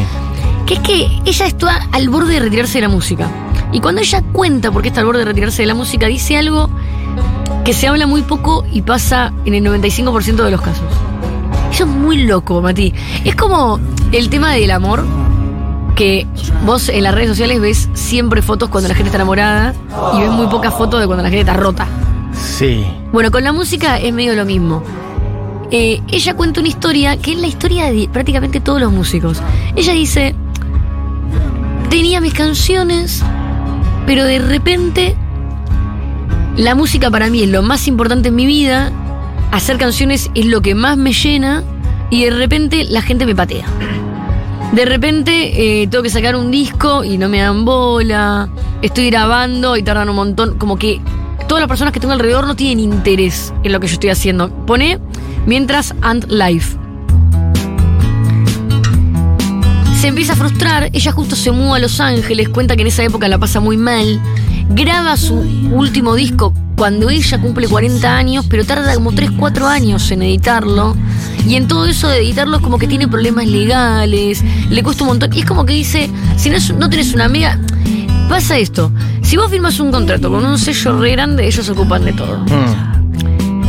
que 0.66 0.74
es 0.74 0.80
que 0.80 1.08
ella 1.24 1.46
está 1.46 1.88
al 1.92 2.08
borde 2.10 2.34
de 2.34 2.40
retirarse 2.40 2.74
de 2.78 2.82
la 2.82 2.88
música. 2.88 3.28
Y 3.72 3.80
cuando 3.80 4.00
ella 4.00 4.22
cuenta 4.32 4.70
por 4.70 4.82
qué 4.82 4.88
está 4.88 5.00
al 5.00 5.06
borde 5.06 5.20
de 5.20 5.24
retirarse 5.26 5.62
de 5.62 5.66
la 5.66 5.74
música, 5.74 6.06
dice 6.06 6.36
algo 6.36 6.68
que 7.64 7.72
se 7.72 7.86
habla 7.88 8.06
muy 8.06 8.22
poco 8.22 8.64
y 8.72 8.82
pasa 8.82 9.32
en 9.44 9.54
el 9.54 9.64
95% 9.64 10.36
de 10.44 10.50
los 10.50 10.60
casos. 10.60 10.84
Eso 11.72 11.84
es 11.84 11.90
muy 11.90 12.24
loco, 12.24 12.60
Mati. 12.60 12.92
Es 13.24 13.36
como 13.36 13.78
el 14.12 14.28
tema 14.28 14.52
del 14.52 14.70
amor, 14.70 15.04
que 15.94 16.26
vos 16.64 16.88
en 16.88 17.02
las 17.02 17.14
redes 17.14 17.30
sociales 17.30 17.60
ves 17.60 17.88
siempre 17.92 18.40
fotos 18.40 18.68
cuando 18.68 18.88
la 18.88 18.94
gente 18.94 19.08
está 19.08 19.18
enamorada 19.18 19.74
y 20.16 20.20
ves 20.20 20.30
muy 20.30 20.46
pocas 20.46 20.72
fotos 20.74 21.00
de 21.00 21.06
cuando 21.06 21.22
la 21.22 21.28
gente 21.28 21.40
está 21.40 21.54
rota. 21.54 21.86
Sí. 22.32 22.86
Bueno, 23.12 23.30
con 23.30 23.42
la 23.42 23.52
música 23.52 23.98
es 23.98 24.12
medio 24.12 24.34
lo 24.34 24.44
mismo. 24.44 24.82
Eh, 25.70 26.00
ella 26.08 26.34
cuenta 26.34 26.60
una 26.60 26.68
historia 26.68 27.16
que 27.18 27.32
es 27.32 27.38
la 27.38 27.46
historia 27.46 27.92
de 27.92 28.08
prácticamente 28.10 28.60
todos 28.60 28.80
los 28.80 28.92
músicos. 28.92 29.42
Ella 29.76 29.92
dice, 29.92 30.34
tenía 31.90 32.20
mis 32.20 32.32
canciones, 32.32 33.22
pero 34.06 34.24
de 34.24 34.38
repente 34.38 35.16
la 36.56 36.74
música 36.74 37.10
para 37.10 37.28
mí 37.28 37.42
es 37.42 37.48
lo 37.48 37.62
más 37.62 37.86
importante 37.88 38.28
en 38.28 38.36
mi 38.36 38.46
vida, 38.46 38.92
hacer 39.52 39.78
canciones 39.78 40.30
es 40.34 40.46
lo 40.46 40.60
que 40.60 40.74
más 40.74 40.96
me 40.96 41.12
llena 41.12 41.62
y 42.10 42.24
de 42.24 42.30
repente 42.30 42.84
la 42.84 43.02
gente 43.02 43.26
me 43.26 43.34
patea. 43.34 43.66
De 44.72 44.84
repente 44.84 45.82
eh, 45.82 45.86
tengo 45.86 46.02
que 46.02 46.10
sacar 46.10 46.36
un 46.36 46.50
disco 46.50 47.02
y 47.04 47.16
no 47.16 47.28
me 47.28 47.40
dan 47.40 47.64
bola, 47.64 48.48
estoy 48.82 49.10
grabando 49.10 49.76
y 49.76 49.82
tardan 49.82 50.10
un 50.10 50.16
montón, 50.16 50.58
como 50.58 50.76
que 50.76 51.00
todas 51.48 51.60
las 51.60 51.68
personas 51.68 51.92
que 51.92 52.00
tengo 52.00 52.12
alrededor 52.12 52.46
no 52.46 52.54
tienen 52.54 52.80
interés 52.80 53.52
en 53.62 53.72
lo 53.72 53.80
que 53.80 53.86
yo 53.86 53.94
estoy 53.94 54.10
haciendo. 54.10 54.50
Pone 54.66 54.98
mientras 55.46 55.94
and 56.02 56.30
life. 56.30 56.76
Se 59.98 60.08
empieza 60.08 60.34
a 60.34 60.36
frustrar, 60.36 60.90
ella 60.92 61.12
justo 61.12 61.34
se 61.34 61.50
muda 61.50 61.76
a 61.76 61.78
Los 61.80 61.98
Ángeles, 62.00 62.48
cuenta 62.50 62.76
que 62.76 62.82
en 62.82 62.88
esa 62.88 63.02
época 63.02 63.26
la 63.26 63.38
pasa 63.38 63.58
muy 63.58 63.76
mal, 63.76 64.20
graba 64.70 65.16
su 65.16 65.34
último 65.72 66.14
disco 66.14 66.52
cuando 66.78 67.10
ella 67.10 67.38
cumple 67.40 67.66
40 67.68 68.16
años, 68.16 68.46
pero 68.48 68.64
tarda 68.64 68.94
como 68.94 69.12
3, 69.12 69.32
4 69.36 69.66
años 69.66 70.10
en 70.12 70.22
editarlo. 70.22 70.96
Y 71.46 71.56
en 71.56 71.66
todo 71.68 71.84
eso 71.86 72.08
de 72.08 72.18
editarlo 72.18 72.56
es 72.58 72.62
como 72.62 72.78
que 72.78 72.86
tiene 72.86 73.08
problemas 73.08 73.46
legales, 73.46 74.42
le 74.70 74.82
cuesta 74.82 75.02
un 75.04 75.08
montón. 75.08 75.30
Y 75.34 75.40
es 75.40 75.44
como 75.46 75.66
que 75.66 75.74
dice, 75.74 76.08
si 76.36 76.48
no, 76.50 76.56
es- 76.56 76.72
no 76.74 76.88
tenés 76.88 77.12
una 77.14 77.24
amiga, 77.24 77.58
pasa 78.28 78.56
esto. 78.58 78.92
Si 79.22 79.36
vos 79.36 79.50
firmas 79.50 79.78
un 79.80 79.90
contrato 79.90 80.30
con 80.30 80.44
un 80.44 80.56
sello 80.58 80.98
re 81.00 81.12
grande, 81.12 81.46
ellos 81.46 81.66
se 81.66 81.72
ocupan 81.72 82.04
de 82.04 82.12
todo. 82.12 82.38
Mm. 82.38 83.64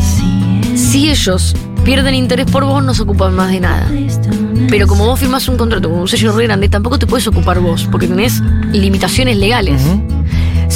Si 0.75 1.09
ellos 1.09 1.55
pierden 1.83 2.13
interés 2.15 2.45
por 2.51 2.65
vos, 2.65 2.83
no 2.83 2.93
se 2.93 3.01
ocupan 3.03 3.33
más 3.35 3.51
de 3.51 3.59
nada. 3.61 3.87
Pero 4.69 4.85
como 4.87 5.05
vos 5.05 5.19
firmas 5.19 5.47
un 5.47 5.57
contrato 5.57 5.89
con 5.89 5.99
un 5.99 6.07
sello 6.07 6.31
re 6.33 6.43
grande, 6.43 6.69
tampoco 6.69 6.99
te 6.99 7.07
puedes 7.07 7.25
ocupar 7.27 7.59
vos, 7.59 7.87
porque 7.91 8.07
tenés 8.07 8.41
limitaciones 8.71 9.37
legales. 9.37 9.81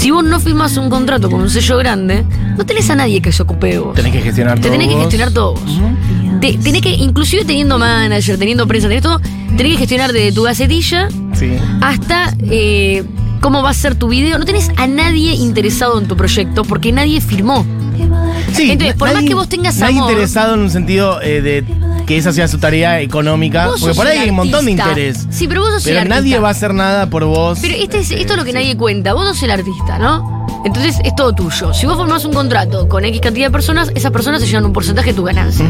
Si 0.03 0.11
vos 0.11 0.21
no 0.21 0.37
firmas 0.41 0.75
un 0.75 0.89
contrato 0.89 1.29
con 1.31 1.39
un 1.39 1.49
sello 1.49 1.77
grande, 1.77 2.25
no 2.57 2.65
tenés 2.65 2.89
a 2.89 2.95
nadie 2.95 3.21
que 3.21 3.31
se 3.31 3.41
ocupe 3.43 3.67
de 3.67 3.79
vos. 3.79 3.95
Tenés 3.95 4.11
que 4.11 4.19
gestionar 4.21 4.55
Te 4.59 4.63
todo. 4.63 4.71
tenés 4.73 4.87
que 4.89 4.95
gestionar 4.99 5.31
todo 5.31 5.53
vos. 5.53 5.79
Te- 6.41 6.57
tenés 6.57 6.81
que, 6.81 6.89
inclusive 6.89 7.45
teniendo 7.45 7.79
manager, 7.79 8.37
teniendo 8.37 8.67
prensa, 8.67 8.89
tenés 8.89 9.01
todo, 9.03 9.21
tenés 9.55 9.71
que 9.71 9.77
gestionar 9.77 10.11
desde 10.11 10.33
tu 10.33 10.43
gacetilla 10.43 11.07
Sí. 11.33 11.53
hasta 11.79 12.33
eh, 12.41 13.05
cómo 13.39 13.63
va 13.63 13.69
a 13.69 13.73
ser 13.73 13.95
tu 13.95 14.09
video. 14.09 14.37
No 14.37 14.43
tenés 14.43 14.71
a 14.75 14.87
nadie 14.87 15.35
interesado 15.35 15.97
en 16.01 16.05
tu 16.09 16.17
proyecto 16.17 16.63
porque 16.65 16.91
nadie 16.91 17.21
firmó. 17.21 17.65
Sí, 18.51 18.71
Entonces, 18.71 18.97
por 18.97 19.07
nadie- 19.07 19.21
más 19.21 19.23
que 19.29 19.35
vos 19.35 19.47
tengas 19.47 19.81
amor- 19.81 20.11
interesado 20.11 20.55
en 20.55 20.59
un 20.59 20.69
sentido 20.69 21.21
eh, 21.21 21.41
de 21.41 21.63
que 22.05 22.17
esa 22.17 22.31
sea 22.33 22.47
su 22.47 22.57
tarea 22.57 23.01
económica. 23.01 23.67
Vos 23.67 23.79
porque 23.81 23.95
por 23.95 24.07
ahí 24.07 24.17
el 24.17 24.23
hay 24.23 24.29
un 24.29 24.35
montón 24.35 24.65
de 24.65 24.71
interés. 24.71 25.25
Sí, 25.29 25.47
pero 25.47 25.61
vos 25.61 25.71
sos 25.73 25.85
el 25.87 25.91
Pero 25.91 25.99
artista. 26.01 26.15
nadie 26.15 26.39
va 26.39 26.47
a 26.49 26.51
hacer 26.51 26.73
nada 26.73 27.07
por 27.09 27.25
vos. 27.25 27.59
Pero 27.61 27.75
este 27.75 27.99
es, 27.99 28.11
esto 28.11 28.33
es 28.33 28.39
lo 28.39 28.45
que 28.45 28.53
nadie 28.53 28.75
cuenta. 28.77 29.13
Vos 29.13 29.25
sos 29.27 29.43
el 29.43 29.51
artista, 29.51 29.97
¿no? 29.99 30.45
Entonces 30.65 30.97
es 31.03 31.15
todo 31.15 31.33
tuyo. 31.33 31.73
Si 31.73 31.85
vos 31.85 31.95
formás 31.97 32.25
un 32.25 32.33
contrato 32.33 32.87
con 32.87 33.03
X 33.05 33.19
cantidad 33.21 33.47
de 33.47 33.51
personas, 33.51 33.91
esas 33.95 34.11
personas 34.11 34.41
se 34.41 34.47
llevan 34.47 34.65
un 34.65 34.73
porcentaje 34.73 35.09
de 35.09 35.13
tu 35.15 35.23
ganancia. 35.23 35.65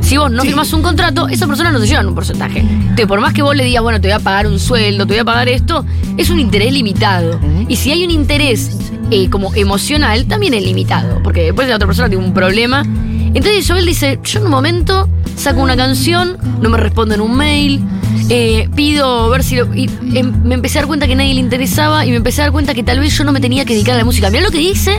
Si 0.00 0.16
vos 0.16 0.30
no 0.30 0.42
Sí. 0.42 0.48
firmás 0.48 0.72
un 0.72 0.80
contrato, 0.82 1.28
esas 1.28 1.46
personas 1.48 1.72
no 1.72 1.80
se 1.80 1.86
llevan 1.86 2.06
un 2.06 2.14
porcentaje. 2.14 2.60
Entonces, 2.60 3.06
por 3.06 3.20
más 3.20 3.34
que 3.34 3.42
vos 3.42 3.54
le 3.54 3.64
digas, 3.64 3.82
bueno, 3.82 4.00
te 4.00 4.08
voy 4.08 4.14
a 4.16 4.20
pagar 4.20 4.46
un 4.46 4.58
sueldo, 4.58 5.06
te 5.06 5.12
voy 5.14 5.20
a 5.20 5.24
pagar 5.24 5.48
esto, 5.48 5.84
es 6.16 6.30
un 6.30 6.40
interés 6.40 6.72
limitado. 6.72 7.38
Y 7.68 7.76
si 7.76 7.90
hay 7.90 8.04
un 8.04 8.10
interés 8.10 8.70
eh, 9.10 9.28
como 9.28 9.54
emocional, 9.54 10.26
también 10.26 10.54
es 10.54 10.62
limitado. 10.62 11.20
Porque 11.22 11.42
después 11.42 11.68
la 11.68 11.76
otra 11.76 11.86
persona 11.86 12.08
tiene 12.08 12.24
un 12.24 12.32
problema. 12.32 12.84
Entonces 13.34 13.66
Joel 13.68 13.84
dice, 13.86 14.18
yo 14.24 14.40
en 14.40 14.44
un 14.46 14.50
momento 14.50 15.08
saco 15.36 15.60
una 15.60 15.76
canción, 15.76 16.36
no 16.60 16.68
me 16.70 16.78
responden 16.78 17.20
un 17.20 17.36
mail, 17.36 17.80
eh, 18.30 18.68
pido 18.74 19.28
ver 19.30 19.42
si 19.44 19.56
lo- 19.56 19.72
y, 19.74 19.88
em, 20.14 20.32
me 20.44 20.54
empecé 20.54 20.78
a 20.78 20.82
dar 20.82 20.88
cuenta 20.88 21.06
que 21.06 21.12
a 21.12 21.16
nadie 21.16 21.34
le 21.34 21.40
interesaba 21.40 22.04
y 22.04 22.10
me 22.10 22.16
empecé 22.16 22.40
a 22.40 22.44
dar 22.46 22.52
cuenta 22.52 22.74
que 22.74 22.82
tal 22.82 22.98
vez 23.00 23.16
yo 23.16 23.24
no 23.24 23.32
me 23.32 23.40
tenía 23.40 23.64
que 23.64 23.74
dedicar 23.74 23.94
a 23.94 23.98
la 23.98 24.04
música. 24.04 24.30
Mirá 24.30 24.42
lo 24.42 24.50
que 24.50 24.58
dice 24.58 24.98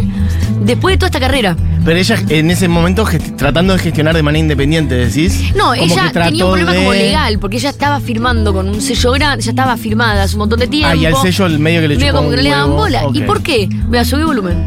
después 0.64 0.94
de 0.94 0.98
toda 0.98 1.08
esta 1.08 1.20
carrera. 1.20 1.56
Pero 1.84 1.98
ella 2.00 2.18
en 2.30 2.52
ese 2.52 2.68
momento 2.68 3.06
tratando 3.38 3.74
de 3.74 3.80
gestionar 3.80 4.16
de 4.16 4.22
manera 4.24 4.40
independiente, 4.42 4.96
decís. 4.96 5.54
No, 5.56 5.74
ella 5.74 6.12
tenía 6.12 6.46
un 6.46 6.52
problema 6.52 6.72
de- 6.74 6.78
como 6.80 6.94
legal, 6.94 7.40
porque 7.40 7.58
ella 7.58 7.70
estaba 7.70 8.00
firmando 8.00 8.54
con 8.54 8.70
un 8.70 8.82
sello 8.82 9.12
grande, 9.14 9.44
ya 9.44 9.52
estaba 9.52 9.76
firmada 9.78 10.24
hace 10.24 10.36
un 10.36 10.40
montón 10.40 10.60
de 10.60 10.68
tiempo. 10.68 10.90
Ah, 10.92 10.96
y 10.96 11.06
al 11.06 11.16
sello 11.16 11.46
el 11.46 11.60
medio 11.60 11.82
que 11.82 11.88
le 11.90 11.98
Medio 11.98 12.14
como 12.14 12.30
que 12.30 12.36
no 12.38 12.42
le 12.44 12.50
daban 12.50 12.72
bola. 12.72 13.02
¿Y 13.14 13.22
por 13.22 13.42
qué? 13.42 13.68
Vea, 13.90 14.06
subí 14.06 14.24
volumen. 14.24 14.58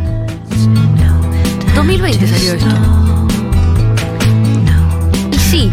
2020 1.74 2.26
salió 2.26 2.52
esto. 2.54 2.66
Sí, 5.52 5.70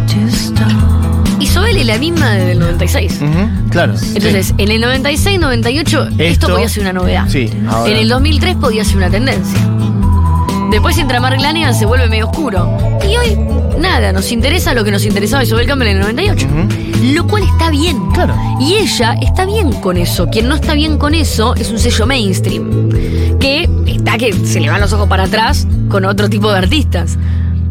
y 1.40 1.48
Sobel 1.48 1.78
es 1.78 1.86
la 1.86 1.98
misma 1.98 2.32
desde 2.32 2.52
el 2.52 2.60
96. 2.60 3.22
Ujú, 3.22 3.70
claro. 3.70 3.94
Entonces, 3.94 4.48
sí. 4.48 4.54
en 4.58 4.72
el 4.72 4.82
96, 4.82 5.40
98, 5.40 6.04
esto, 6.10 6.24
Esto- 6.24 6.48
podía 6.50 6.68
ser 6.68 6.84
una 6.84 6.92
novedad. 6.94 7.26
sí, 7.30 7.50
ahora- 7.70 7.90
En 7.90 7.98
el 7.98 8.10
2003 8.10 8.56
podía 8.58 8.84
ser 8.84 8.98
una 8.98 9.10
tendencia. 9.10 9.58
Después 10.70 10.98
entra 10.98 11.22
Mark 11.22 11.40
Lanigan, 11.40 11.74
se 11.74 11.86
vuelve 11.86 12.10
medio 12.10 12.28
oscuro. 12.28 12.78
Y 13.10 13.16
hoy, 13.16 13.38
nada, 13.80 14.12
nos 14.12 14.32
interesa 14.34 14.74
lo 14.74 14.84
que 14.84 14.92
nos 14.92 15.06
interesaba 15.06 15.44
Isabel 15.44 15.66
Campbell 15.66 15.88
en 15.88 15.96
el 15.98 16.02
98. 16.04 16.46
Lo 17.14 17.26
cual 17.26 17.44
está 17.44 17.70
bien. 17.72 17.98
Claro. 18.14 18.36
Y 18.60 18.74
ella 18.74 19.14
está 19.22 19.46
bien 19.46 19.72
con 19.72 19.96
eso. 19.96 20.28
Quien 20.28 20.50
no 20.50 20.56
está 20.56 20.74
bien 20.74 20.98
con 20.98 21.16
eso 21.16 21.56
es 21.56 21.72
un 21.72 21.80
sello 21.80 22.06
mainstream. 22.06 22.90
Que 23.40 23.68
está 23.88 24.18
que 24.18 24.34
se 24.46 24.60
le 24.60 24.70
van 24.70 24.82
los 24.82 24.92
ojos 24.92 25.08
para 25.08 25.24
atrás 25.24 25.66
con 25.88 26.04
otro 26.04 26.30
tipo 26.30 26.52
de 26.52 26.58
artistas. 26.58 27.18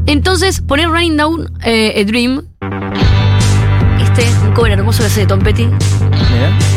Entonces, 0.09 0.61
poner 0.63 0.89
Running 0.89 1.19
Down 1.19 1.53
eh, 1.63 2.01
a 2.01 2.05
Dream. 2.05 2.43
Este, 4.01 4.27
un 4.43 4.55
cover 4.55 4.73
hermoso 4.73 5.01
que 5.01 5.07
hace 5.07 5.21
de 5.21 5.27
Tom 5.27 5.41
Petty. 5.41 5.67
Mira. 5.67 5.79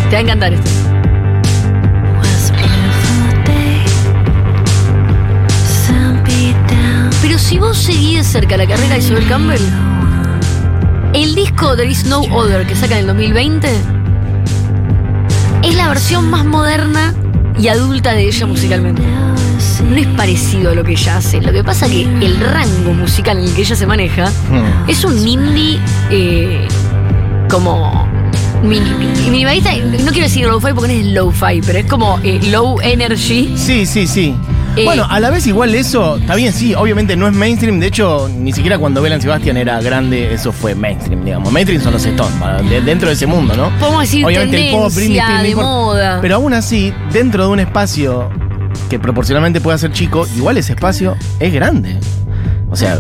Te 0.10 0.12
va 0.12 0.18
a 0.18 0.20
encantar 0.20 0.54
este. 0.54 0.70
A. 0.70 0.74
Pero 7.22 7.40
si 7.40 7.58
vos 7.58 7.78
seguís 7.78 8.18
de 8.18 8.24
cerca 8.26 8.58
la 8.58 8.68
carrera 8.68 8.96
de 8.96 9.00
Isabel 9.00 9.26
Campbell, 9.30 9.62
el 11.14 11.34
disco 11.34 11.78
There 11.78 11.90
Is 11.90 12.04
No 12.06 12.24
Other 12.34 12.68
que 12.68 12.76
saca 12.76 12.96
en 12.96 13.02
el 13.02 13.08
2020 13.08 13.70
es 15.64 15.76
la 15.76 15.88
versión 15.88 16.30
más 16.30 16.44
moderna 16.44 17.14
y 17.58 17.70
adulta 17.70 18.12
de 18.12 18.28
ella 18.28 18.46
musicalmente. 18.46 19.02
No 19.90 19.96
es 19.98 20.08
parecido 20.08 20.72
a 20.72 20.76
lo 20.76 20.84
que 20.84 20.92
ella 20.94 21.18
hace. 21.18 21.42
Lo 21.42 21.52
que 21.52 21.64
pasa 21.64 21.88
que 21.88 22.04
el 22.04 22.40
rango 22.40 22.94
musical 22.94 23.38
en 23.40 23.46
el 23.46 23.54
que 23.54 23.62
ella 23.62 23.76
se 23.76 23.86
maneja 23.86 24.30
Hmm. 24.50 24.90
es 24.90 25.04
un 25.04 25.28
indie 25.28 25.80
eh, 26.10 26.68
como 27.50 28.08
mini, 28.64 28.90
minimalista. 29.26 29.72
No 29.76 30.12
quiero 30.12 30.28
decir 30.28 30.46
low-fi 30.48 30.74
porque 30.74 30.94
no 30.94 31.00
es 31.00 31.06
low-fi, 31.08 31.62
pero 31.66 31.80
es 31.80 31.86
como 31.86 32.20
eh, 32.24 32.40
low 32.52 32.80
energy. 32.82 33.54
Sí, 33.58 33.86
sí, 33.86 34.08
sí. 34.08 34.36
Eh, 34.78 34.86
bueno, 34.86 35.06
a 35.10 35.20
la 35.20 35.30
vez 35.30 35.46
igual 35.48 35.76
eso, 35.76 36.16
está 36.16 36.34
bien, 36.36 36.54
sí, 36.54 36.74
obviamente 36.74 37.18
no 37.18 37.28
es 37.28 37.34
mainstream, 37.34 37.82
de 37.82 37.88
hecho, 37.88 38.30
ni 38.34 38.54
siquiera 38.54 38.78
cuando 38.78 39.02
Belan 39.02 39.22
Sebastian 39.22 39.58
era 39.58 39.82
grande, 39.82 40.34
eso 40.34 40.54
fue 40.54 40.76
mainstream, 40.76 41.26
digamos. 41.26 41.52
Mainstream 41.52 41.82
son 41.84 41.92
los 41.92 42.06
Stones, 42.06 42.34
de- 42.70 42.80
dentro 42.80 43.10
de 43.10 43.16
ese 43.16 43.28
mundo, 43.28 43.54
¿no? 43.58 43.70
Podemos 43.80 44.00
decir 44.04 44.24
Obviamente 44.26 44.70
el 44.70 44.72
pop, 44.74 44.90
Britney 44.96 45.50
de 45.50 45.56
moda. 45.56 46.20
Pero 46.22 46.36
aún 46.36 46.54
así, 46.54 46.94
dentro 47.12 47.44
de 47.44 47.50
un 47.50 47.60
espacio 47.60 48.30
que 48.90 49.00
proporcionalmente 49.00 49.62
pueda 49.62 49.78
ser 49.78 49.92
chico, 49.92 50.28
igual 50.36 50.58
ese 50.58 50.74
espacio 50.74 51.16
es 51.40 51.54
grande. 51.54 51.98
O 52.72 52.78
sea, 52.78 53.00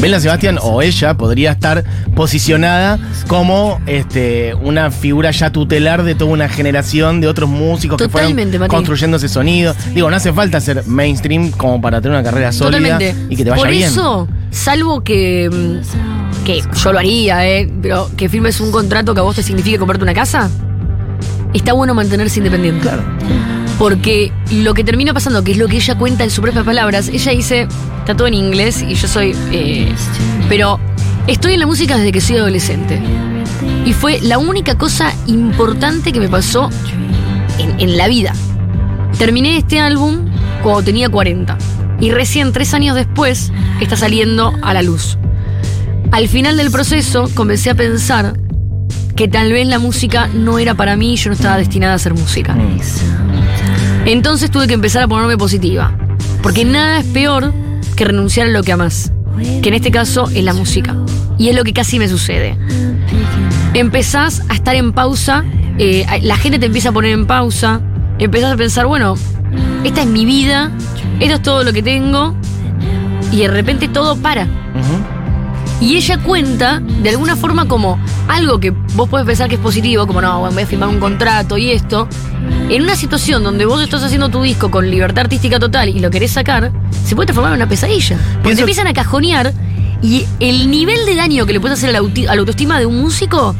Bella 0.00 0.20
Sebastián 0.20 0.58
o 0.62 0.80
ella 0.80 1.14
podría 1.14 1.50
estar 1.50 1.82
posicionada 2.14 3.00
como 3.26 3.80
este, 3.86 4.54
una 4.54 4.92
figura 4.92 5.32
ya 5.32 5.50
tutelar 5.50 6.04
de 6.04 6.14
toda 6.14 6.30
una 6.30 6.48
generación 6.48 7.20
de 7.20 7.26
otros 7.26 7.50
músicos 7.50 7.98
que 8.00 8.08
fueron 8.08 8.36
construyendo 8.68 9.16
ese 9.16 9.28
sonido. 9.28 9.74
Digo, 9.92 10.08
no 10.08 10.14
hace 10.14 10.32
falta 10.32 10.60
ser 10.60 10.86
mainstream 10.86 11.50
como 11.50 11.80
para 11.80 12.00
tener 12.00 12.16
una 12.16 12.22
carrera 12.24 12.52
sólida 12.52 12.92
Totalmente. 12.92 13.26
y 13.28 13.36
que 13.36 13.42
te 13.42 13.50
vaya 13.50 13.62
Por 13.62 13.70
bien. 13.72 13.88
eso, 13.88 14.28
salvo 14.52 15.02
que, 15.02 15.50
mm, 15.50 16.44
que 16.44 16.62
yo 16.80 16.92
lo 16.92 17.00
haría, 17.00 17.44
¿eh? 17.44 17.68
Pero 17.82 18.08
que 18.16 18.28
firmes 18.28 18.60
un 18.60 18.70
contrato 18.70 19.14
que 19.14 19.20
a 19.20 19.24
vos 19.24 19.34
te 19.34 19.42
signifique 19.42 19.78
comprarte 19.80 20.04
una 20.04 20.14
casa, 20.14 20.48
está 21.52 21.72
bueno 21.72 21.92
mantenerse 21.92 22.38
independiente. 22.38 22.82
Claro. 22.82 23.02
Porque 23.78 24.32
lo 24.50 24.74
que 24.74 24.84
termina 24.84 25.12
pasando, 25.12 25.42
que 25.42 25.52
es 25.52 25.58
lo 25.58 25.68
que 25.68 25.76
ella 25.76 25.96
cuenta 25.96 26.24
en 26.24 26.30
sus 26.30 26.40
propias 26.40 26.64
palabras, 26.64 27.08
ella 27.08 27.32
dice, 27.32 27.68
está 27.98 28.16
todo 28.16 28.28
en 28.28 28.34
inglés 28.34 28.82
y 28.82 28.94
yo 28.94 29.08
soy... 29.08 29.34
eh, 29.50 29.92
pero 30.48 30.78
Estoy 31.28 31.54
en 31.54 31.60
la 31.60 31.66
música 31.66 31.96
desde 31.96 32.10
que 32.10 32.20
soy 32.20 32.36
adolescente. 32.36 33.00
Y 33.86 33.92
fue 33.92 34.20
la 34.20 34.38
única 34.38 34.76
cosa 34.76 35.12
importante 35.26 36.12
que 36.12 36.18
me 36.18 36.28
pasó 36.28 36.68
en, 37.58 37.78
en 37.78 37.96
la 37.96 38.08
vida. 38.08 38.32
Terminé 39.18 39.56
este 39.56 39.78
álbum 39.78 40.28
cuando 40.64 40.82
tenía 40.82 41.08
40. 41.08 41.56
Y 42.00 42.10
recién 42.10 42.52
tres 42.52 42.74
años 42.74 42.96
después 42.96 43.52
está 43.80 43.96
saliendo 43.96 44.52
a 44.62 44.74
la 44.74 44.82
luz. 44.82 45.16
Al 46.10 46.26
final 46.26 46.56
del 46.56 46.72
proceso 46.72 47.30
comencé 47.34 47.70
a 47.70 47.76
pensar 47.76 48.36
que 49.22 49.28
tal 49.28 49.52
vez 49.52 49.68
la 49.68 49.78
música 49.78 50.28
no 50.34 50.58
era 50.58 50.74
para 50.74 50.96
mí 50.96 51.12
y 51.12 51.16
yo 51.16 51.30
no 51.30 51.36
estaba 51.36 51.56
destinada 51.56 51.92
a 51.92 51.94
hacer 51.94 52.12
música. 52.12 52.56
Entonces 54.04 54.50
tuve 54.50 54.66
que 54.66 54.74
empezar 54.74 55.04
a 55.04 55.06
ponerme 55.06 55.38
positiva. 55.38 55.96
Porque 56.42 56.64
nada 56.64 56.98
es 56.98 57.06
peor 57.06 57.54
que 57.94 58.04
renunciar 58.04 58.48
a 58.48 58.50
lo 58.50 58.64
que 58.64 58.72
amás. 58.72 59.12
Que 59.62 59.68
en 59.68 59.74
este 59.74 59.92
caso 59.92 60.28
es 60.34 60.42
la 60.42 60.52
música. 60.54 60.96
Y 61.38 61.50
es 61.50 61.54
lo 61.54 61.62
que 61.62 61.72
casi 61.72 62.00
me 62.00 62.08
sucede. 62.08 62.58
Empezás 63.74 64.42
a 64.48 64.54
estar 64.54 64.74
en 64.74 64.92
pausa, 64.92 65.44
eh, 65.78 66.04
la 66.22 66.36
gente 66.36 66.58
te 66.58 66.66
empieza 66.66 66.88
a 66.88 66.92
poner 66.92 67.12
en 67.12 67.28
pausa, 67.28 67.80
empezás 68.18 68.54
a 68.54 68.56
pensar, 68.56 68.86
bueno, 68.86 69.14
esta 69.84 70.00
es 70.00 70.08
mi 70.08 70.24
vida, 70.24 70.72
esto 71.20 71.36
es 71.36 71.42
todo 71.42 71.62
lo 71.62 71.72
que 71.72 71.84
tengo, 71.84 72.34
y 73.30 73.36
de 73.36 73.46
repente 73.46 73.86
todo 73.86 74.16
para. 74.16 74.48
Y 75.80 75.96
ella 75.96 76.18
cuenta, 76.18 76.80
de 76.80 77.10
alguna 77.10 77.34
forma, 77.34 77.66
como 77.66 77.98
algo 78.28 78.60
que 78.60 78.70
vos 78.70 79.08
podés 79.08 79.26
pensar 79.26 79.48
que 79.48 79.56
es 79.56 79.60
positivo, 79.60 80.06
como 80.06 80.20
no, 80.20 80.38
bueno, 80.40 80.54
voy 80.54 80.62
a 80.62 80.66
firmar 80.66 80.88
un 80.88 81.00
contrato 81.00 81.58
y 81.58 81.70
esto. 81.72 82.08
En 82.68 82.82
una 82.82 82.94
situación 82.94 83.42
donde 83.42 83.64
vos 83.66 83.82
estás 83.82 84.02
haciendo 84.04 84.28
tu 84.28 84.42
disco 84.42 84.70
con 84.70 84.88
libertad 84.88 85.22
artística 85.24 85.58
total 85.58 85.88
y 85.88 85.98
lo 85.98 86.10
querés 86.10 86.30
sacar, 86.30 86.70
se 87.04 87.16
puede 87.16 87.26
transformar 87.26 87.52
en 87.54 87.56
una 87.62 87.68
pesadilla. 87.68 88.16
Porque 88.16 88.40
Pienso- 88.42 88.56
te 88.56 88.60
empiezan 88.62 88.86
a 88.86 88.92
cajonear 88.92 89.52
y 90.02 90.24
el 90.40 90.70
nivel 90.70 91.04
de 91.04 91.16
daño 91.16 91.46
que 91.46 91.52
le 91.52 91.60
puedes 91.60 91.78
hacer 91.78 91.90
a 91.90 91.92
la, 91.94 92.00
auti- 92.00 92.28
a 92.28 92.34
la 92.34 92.40
autoestima 92.40 92.78
de 92.78 92.86
un 92.86 93.00
músico 93.00 93.54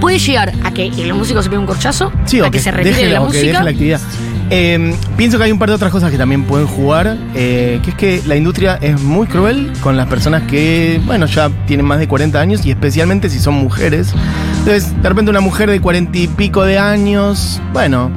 puede 0.00 0.18
llegar 0.18 0.52
a 0.64 0.72
que 0.72 0.86
el 0.88 1.14
músico 1.14 1.42
se 1.42 1.48
pegue 1.50 1.58
un 1.58 1.66
corchazo, 1.66 2.10
Sí, 2.24 2.40
a 2.40 2.44
que, 2.44 2.52
que, 2.52 2.58
se 2.60 2.70
retire 2.70 2.94
deje 2.94 3.06
de 3.08 3.12
la 3.14 3.20
o 3.22 3.26
que 3.28 3.32
deje 3.34 3.44
música. 3.48 3.62
la 3.64 3.70
actividad. 3.70 4.00
Eh, 4.50 4.94
pienso 5.16 5.38
que 5.38 5.44
hay 5.44 5.52
un 5.52 5.58
par 5.58 5.68
de 5.68 5.74
otras 5.74 5.90
cosas 5.90 6.10
que 6.10 6.18
también 6.18 6.44
pueden 6.44 6.66
jugar, 6.66 7.16
eh, 7.34 7.80
que 7.82 7.90
es 7.90 7.96
que 7.96 8.22
la 8.26 8.36
industria 8.36 8.78
es 8.80 9.00
muy 9.00 9.26
cruel 9.26 9.72
con 9.80 9.96
las 9.96 10.06
personas 10.06 10.42
que, 10.42 11.00
bueno, 11.04 11.26
ya 11.26 11.50
tienen 11.66 11.84
más 11.84 11.98
de 11.98 12.06
40 12.06 12.40
años 12.40 12.64
y 12.64 12.70
especialmente 12.70 13.28
si 13.28 13.40
son 13.40 13.54
mujeres. 13.54 14.12
Entonces, 14.58 14.94
de 15.02 15.08
repente 15.08 15.30
una 15.30 15.40
mujer 15.40 15.68
de 15.70 15.80
40 15.80 16.16
y 16.18 16.28
pico 16.28 16.62
de 16.64 16.78
años, 16.78 17.60
bueno, 17.72 18.10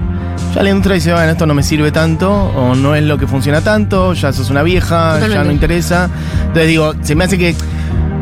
ya 0.53 0.63
la 0.63 0.69
industria 0.69 0.95
dice, 0.95 1.13
bueno, 1.13 1.31
esto 1.31 1.45
no 1.45 1.53
me 1.53 1.63
sirve 1.63 1.91
tanto, 1.91 2.31
o 2.31 2.75
no 2.75 2.95
es 2.95 3.03
lo 3.03 3.17
que 3.17 3.27
funciona 3.27 3.61
tanto, 3.61 4.13
ya 4.13 4.31
sos 4.31 4.49
una 4.49 4.63
vieja, 4.63 5.19
ya 5.27 5.43
no 5.43 5.51
interesa. 5.51 6.09
Entonces 6.41 6.67
digo, 6.67 6.93
se 7.01 7.15
me 7.15 7.23
hace 7.23 7.37
que... 7.37 7.55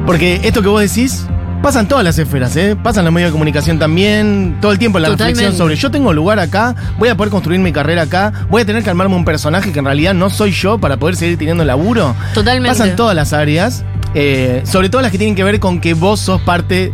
Porque 0.06 0.42
esto 0.44 0.62
que 0.62 0.70
vos 0.70 0.82
decís... 0.82 1.26
Pasa 1.62 1.82
en 1.82 1.88
todas 1.88 2.04
las 2.04 2.18
esferas, 2.18 2.56
¿eh? 2.56 2.78
Pasa 2.82 3.02
en 3.02 3.06
los 3.06 3.14
medios 3.14 3.30
de 3.30 3.32
comunicación 3.34 3.78
también, 3.80 4.58
todo 4.62 4.72
el 4.72 4.80
tiempo 4.80 5.00
la 5.00 5.10
Totalmente. 5.10 5.42
reflexión 5.42 5.58
sobre 5.58 5.76
yo 5.76 5.92
tengo 5.92 6.14
lugar 6.14 6.40
acá, 6.40 6.76
voy 6.98 7.10
a 7.10 7.18
poder 7.18 7.30
construir 7.32 7.60
mi 7.60 7.74
carrera 7.74 8.04
acá, 8.04 8.32
voy 8.50 8.62
a 8.62 8.66
tener 8.66 8.84
que 8.84 8.90
armarme 8.90 9.16
un 9.16 9.26
personaje 9.26 9.74
que 9.74 9.80
en 9.80 9.86
realidad 9.86 10.14
no 10.14 10.30
soy 10.30 10.52
yo 10.52 10.78
para 10.78 10.98
poder 10.98 11.16
seguir 11.18 11.38
teniendo 11.38 11.66
laburo. 11.66 12.16
Totalmente. 12.34 12.70
Pasa 12.70 12.90
en 12.90 12.96
todas 12.96 13.16
las 13.16 13.34
áreas, 13.34 13.84
eh, 14.14 14.62
sobre 14.66 14.90
todo 14.90 15.02
las 15.02 15.12
que 15.12 15.18
tienen 15.18 15.36
que 15.36 15.44
ver 15.44 15.60
con 15.60 15.82
que 15.82 15.94
vos 15.94 16.22
sos 16.22 16.40
parte 16.42 16.94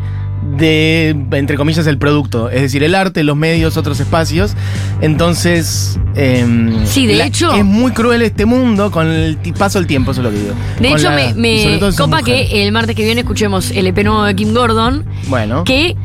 de, 0.57 1.15
entre 1.31 1.55
comillas, 1.57 1.87
el 1.87 1.97
producto, 1.97 2.49
es 2.49 2.61
decir, 2.61 2.83
el 2.83 2.95
arte, 2.95 3.23
los 3.23 3.35
medios, 3.37 3.77
otros 3.77 3.99
espacios. 3.99 4.53
Entonces, 5.01 5.99
em, 6.15 6.85
Sí, 6.85 7.05
de 7.07 7.23
hecho- 7.25 7.53
es 7.53 7.65
muy 7.65 7.91
cruel 7.91 8.21
este 8.21 8.45
mundo 8.45 8.91
con 8.91 9.07
el 9.07 9.37
paso 9.57 9.79
del 9.79 9.87
tiempo, 9.87 10.11
eso 10.11 10.21
es 10.21 10.25
lo 10.25 10.31
que 10.31 10.39
digo. 10.39 10.53
De 10.79 10.89
Con 10.89 10.99
hecho, 10.99 11.09
la- 11.09 11.15
me, 11.15 11.33
me 11.33 11.79
copa 11.97 12.21
que 12.23 12.63
el 12.65 12.71
martes 12.71 12.95
que 12.95 13.03
viene 13.03 13.21
escuchemos 13.21 13.71
el 13.71 13.87
EP 13.87 14.03
nuevo 14.03 14.23
de 14.23 14.35
Kim 14.35 14.53
Gordon, 14.53 15.05
Bueno, 15.27 15.63
que 15.63 15.95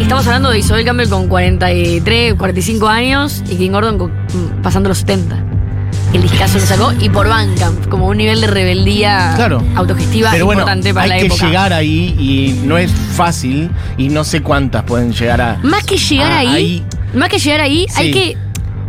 estamos 0.00 0.26
hablando 0.26 0.50
de 0.50 0.58
Isabel 0.58 0.84
Campbell 0.84 1.08
con 1.08 1.28
43, 1.28 2.34
45 2.34 2.88
años 2.88 3.42
y 3.50 3.56
Kim 3.56 3.72
Gordon 3.72 3.98
con- 3.98 4.10
mm, 4.10 4.62
pasando 4.62 4.88
los 4.88 4.98
70. 4.98 5.44
El 6.14 6.22
discazo 6.22 6.54
que 6.54 6.60
sacó 6.66 6.92
y 7.00 7.08
por 7.10 7.28
Bandcamp, 7.28 7.88
como 7.88 8.06
un 8.06 8.16
nivel 8.16 8.40
de 8.40 8.46
rebeldía 8.46 9.32
Claro. 9.36 9.62
autogestiva 9.74 10.30
Pero 10.30 10.46
bueno, 10.46 10.62
importante 10.62 10.94
para 10.94 11.04
hay 11.04 11.10
la 11.10 11.16
que 11.18 11.26
época. 11.26 11.46
llegar 11.46 11.72
ahí 11.72 12.14
y 12.18 12.66
no 12.66 12.78
es 12.78 12.90
fácil 12.90 13.68
y 13.98 14.08
no 14.08 14.22
sé 14.24 14.40
cuántas 14.40 14.84
pueden 14.84 15.12
llegar 15.12 15.40
a... 15.40 15.58
Más 15.62 15.82
que 15.84 15.96
llegar 15.98 16.30
Ah, 16.32 16.38
ahí, 16.38 16.48
ahí. 16.54 16.84
más 17.14 17.28
que 17.28 17.38
llegar 17.38 17.60
ahí, 17.60 17.86
hay 17.96 18.10
que 18.12 18.36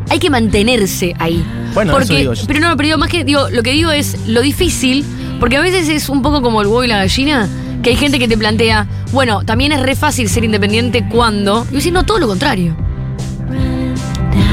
hay 0.08 0.20
que 0.20 0.30
mantenerse 0.30 1.16
ahí. 1.18 1.44
Bueno, 1.74 1.92
eso 1.94 2.00
porque, 2.00 2.20
digo 2.20 2.34
yo. 2.36 2.44
pero 2.46 2.60
no, 2.60 2.78
pero 2.78 2.86
digo, 2.88 2.98
más 3.00 3.10
que 3.10 3.24
digo, 3.24 3.50
lo 3.50 3.64
que 3.64 3.72
digo 3.72 3.90
es 3.90 4.28
lo 4.28 4.42
difícil, 4.42 5.04
porque 5.40 5.58
a 5.58 5.62
veces 5.62 5.90
es 5.90 6.10
un 6.10 6.22
poco 6.22 6.44
como 6.44 6.62
el 6.62 6.68
huevo 6.68 6.84
y 6.84 6.88
la 6.88 6.98
gallina, 6.98 7.50
que 7.82 7.90
hay 7.90 7.96
gente 7.96 8.20
que 8.20 8.28
te 8.28 8.38
plantea, 8.38 8.86
bueno, 9.12 9.44
también 9.44 9.72
es 9.72 9.82
re 9.82 9.96
fácil 9.96 10.30
ser 10.30 10.44
independiente 10.44 11.08
cuando, 11.10 11.66
y 11.70 11.72
yo 11.74 11.78
decís, 11.80 11.92
no, 11.92 12.04
todo 12.06 12.20
lo 12.20 12.28
contrario. 12.28 12.78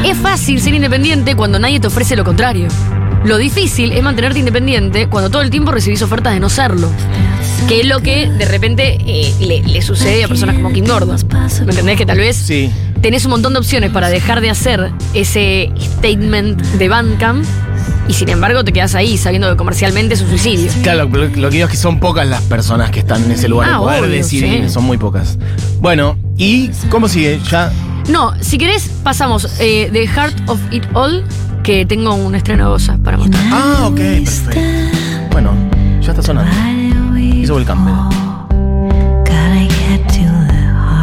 Es 0.05 0.17
fácil 0.19 0.61
ser 0.61 0.75
independiente 0.75 1.35
cuando 1.37 1.59
nadie 1.59 1.81
te 1.81 1.87
ofrece 1.87 2.17
lo 2.17 2.25
contrario. 2.25 2.69
Lo 3.25 3.39
difícil 3.39 3.93
es 3.93 4.03
mantenerte 4.03 4.39
independiente 4.41 5.07
cuando 5.09 5.31
todo 5.31 5.43
el 5.43 5.51
tiempo 5.51 5.71
recibís 5.71 6.03
ofertas 6.03 6.35
de 6.35 6.41
no 6.41 6.49
serlo. 6.51 6.89
Que 7.69 7.81
es 7.83 7.87
lo 7.87 8.01
que 8.01 8.29
de 8.29 8.45
repente 8.45 8.99
eh, 9.07 9.33
le, 9.41 9.63
le 9.63 9.83
sucede 9.83 10.25
a 10.25 10.29
personas 10.29 10.57
como 10.57 10.73
Kim 10.73 10.85
Gordon. 10.85 11.17
¿Me 11.65 11.71
entendés? 11.71 11.97
Que 11.97 12.05
tal 12.07 12.19
vez 12.19 12.37
Sí. 12.37 12.71
tenés 13.01 13.25
un 13.25 13.31
montón 13.31 13.53
de 13.53 13.61
opciones 13.61 13.91
para 13.91 14.09
dejar 14.09 14.41
de 14.41 14.51
hacer 14.51 14.91
ese 15.15 15.71
statement 15.79 16.61
de 16.61 16.89
Bandcamp 16.89 17.45
y 18.09 18.15
sin 18.15 18.29
embargo 18.31 18.65
te 18.65 18.73
quedas 18.73 18.97
ahí 18.97 19.17
sabiendo 19.17 19.49
que 19.49 19.57
comercialmente 19.57 20.15
es 20.15 20.21
un 20.23 20.29
suicidio. 20.29 20.73
Claro, 20.83 21.09
lo, 21.09 21.25
lo 21.27 21.49
que 21.51 21.57
digo 21.57 21.67
es 21.67 21.71
que 21.71 21.77
son 21.77 22.01
pocas 22.01 22.27
las 22.27 22.43
personas 22.43 22.91
que 22.91 22.99
están 22.99 23.23
en 23.25 23.31
ese 23.31 23.47
lugar 23.49 23.69
Ah, 23.71 23.73
de 23.75 23.79
poder 23.79 24.03
obvio, 24.05 24.13
decidir, 24.17 24.65
sí. 24.65 24.69
son 24.71 24.83
muy 24.85 24.99
pocas. 24.99 25.39
Bueno, 25.81 26.19
¿y 26.37 26.69
cómo 26.91 27.07
sigue? 27.09 27.39
Ya. 27.49 27.71
No, 28.09 28.33
si 28.41 28.59
querés 28.59 28.89
pasamos 29.03 29.49
eh, 29.61 29.89
The 29.93 30.07
Heart 30.07 30.49
of 30.49 30.61
It 30.71 30.85
All, 30.95 31.25
que 31.63 31.87
tengo 31.87 32.15
un 32.15 32.35
estreno 32.35 32.65
de 32.65 32.71
Goza 32.71 32.99
para 32.99 33.17
mostrar. 33.17 33.43
Ah, 33.51 33.89
ok, 33.89 33.97
perfecto. 33.97 34.61
Bueno, 35.31 35.53
ya 36.01 36.11
está 36.11 36.23
sonando. 36.23 36.51
Isabel 37.19 37.65
Campbell. 37.65 38.32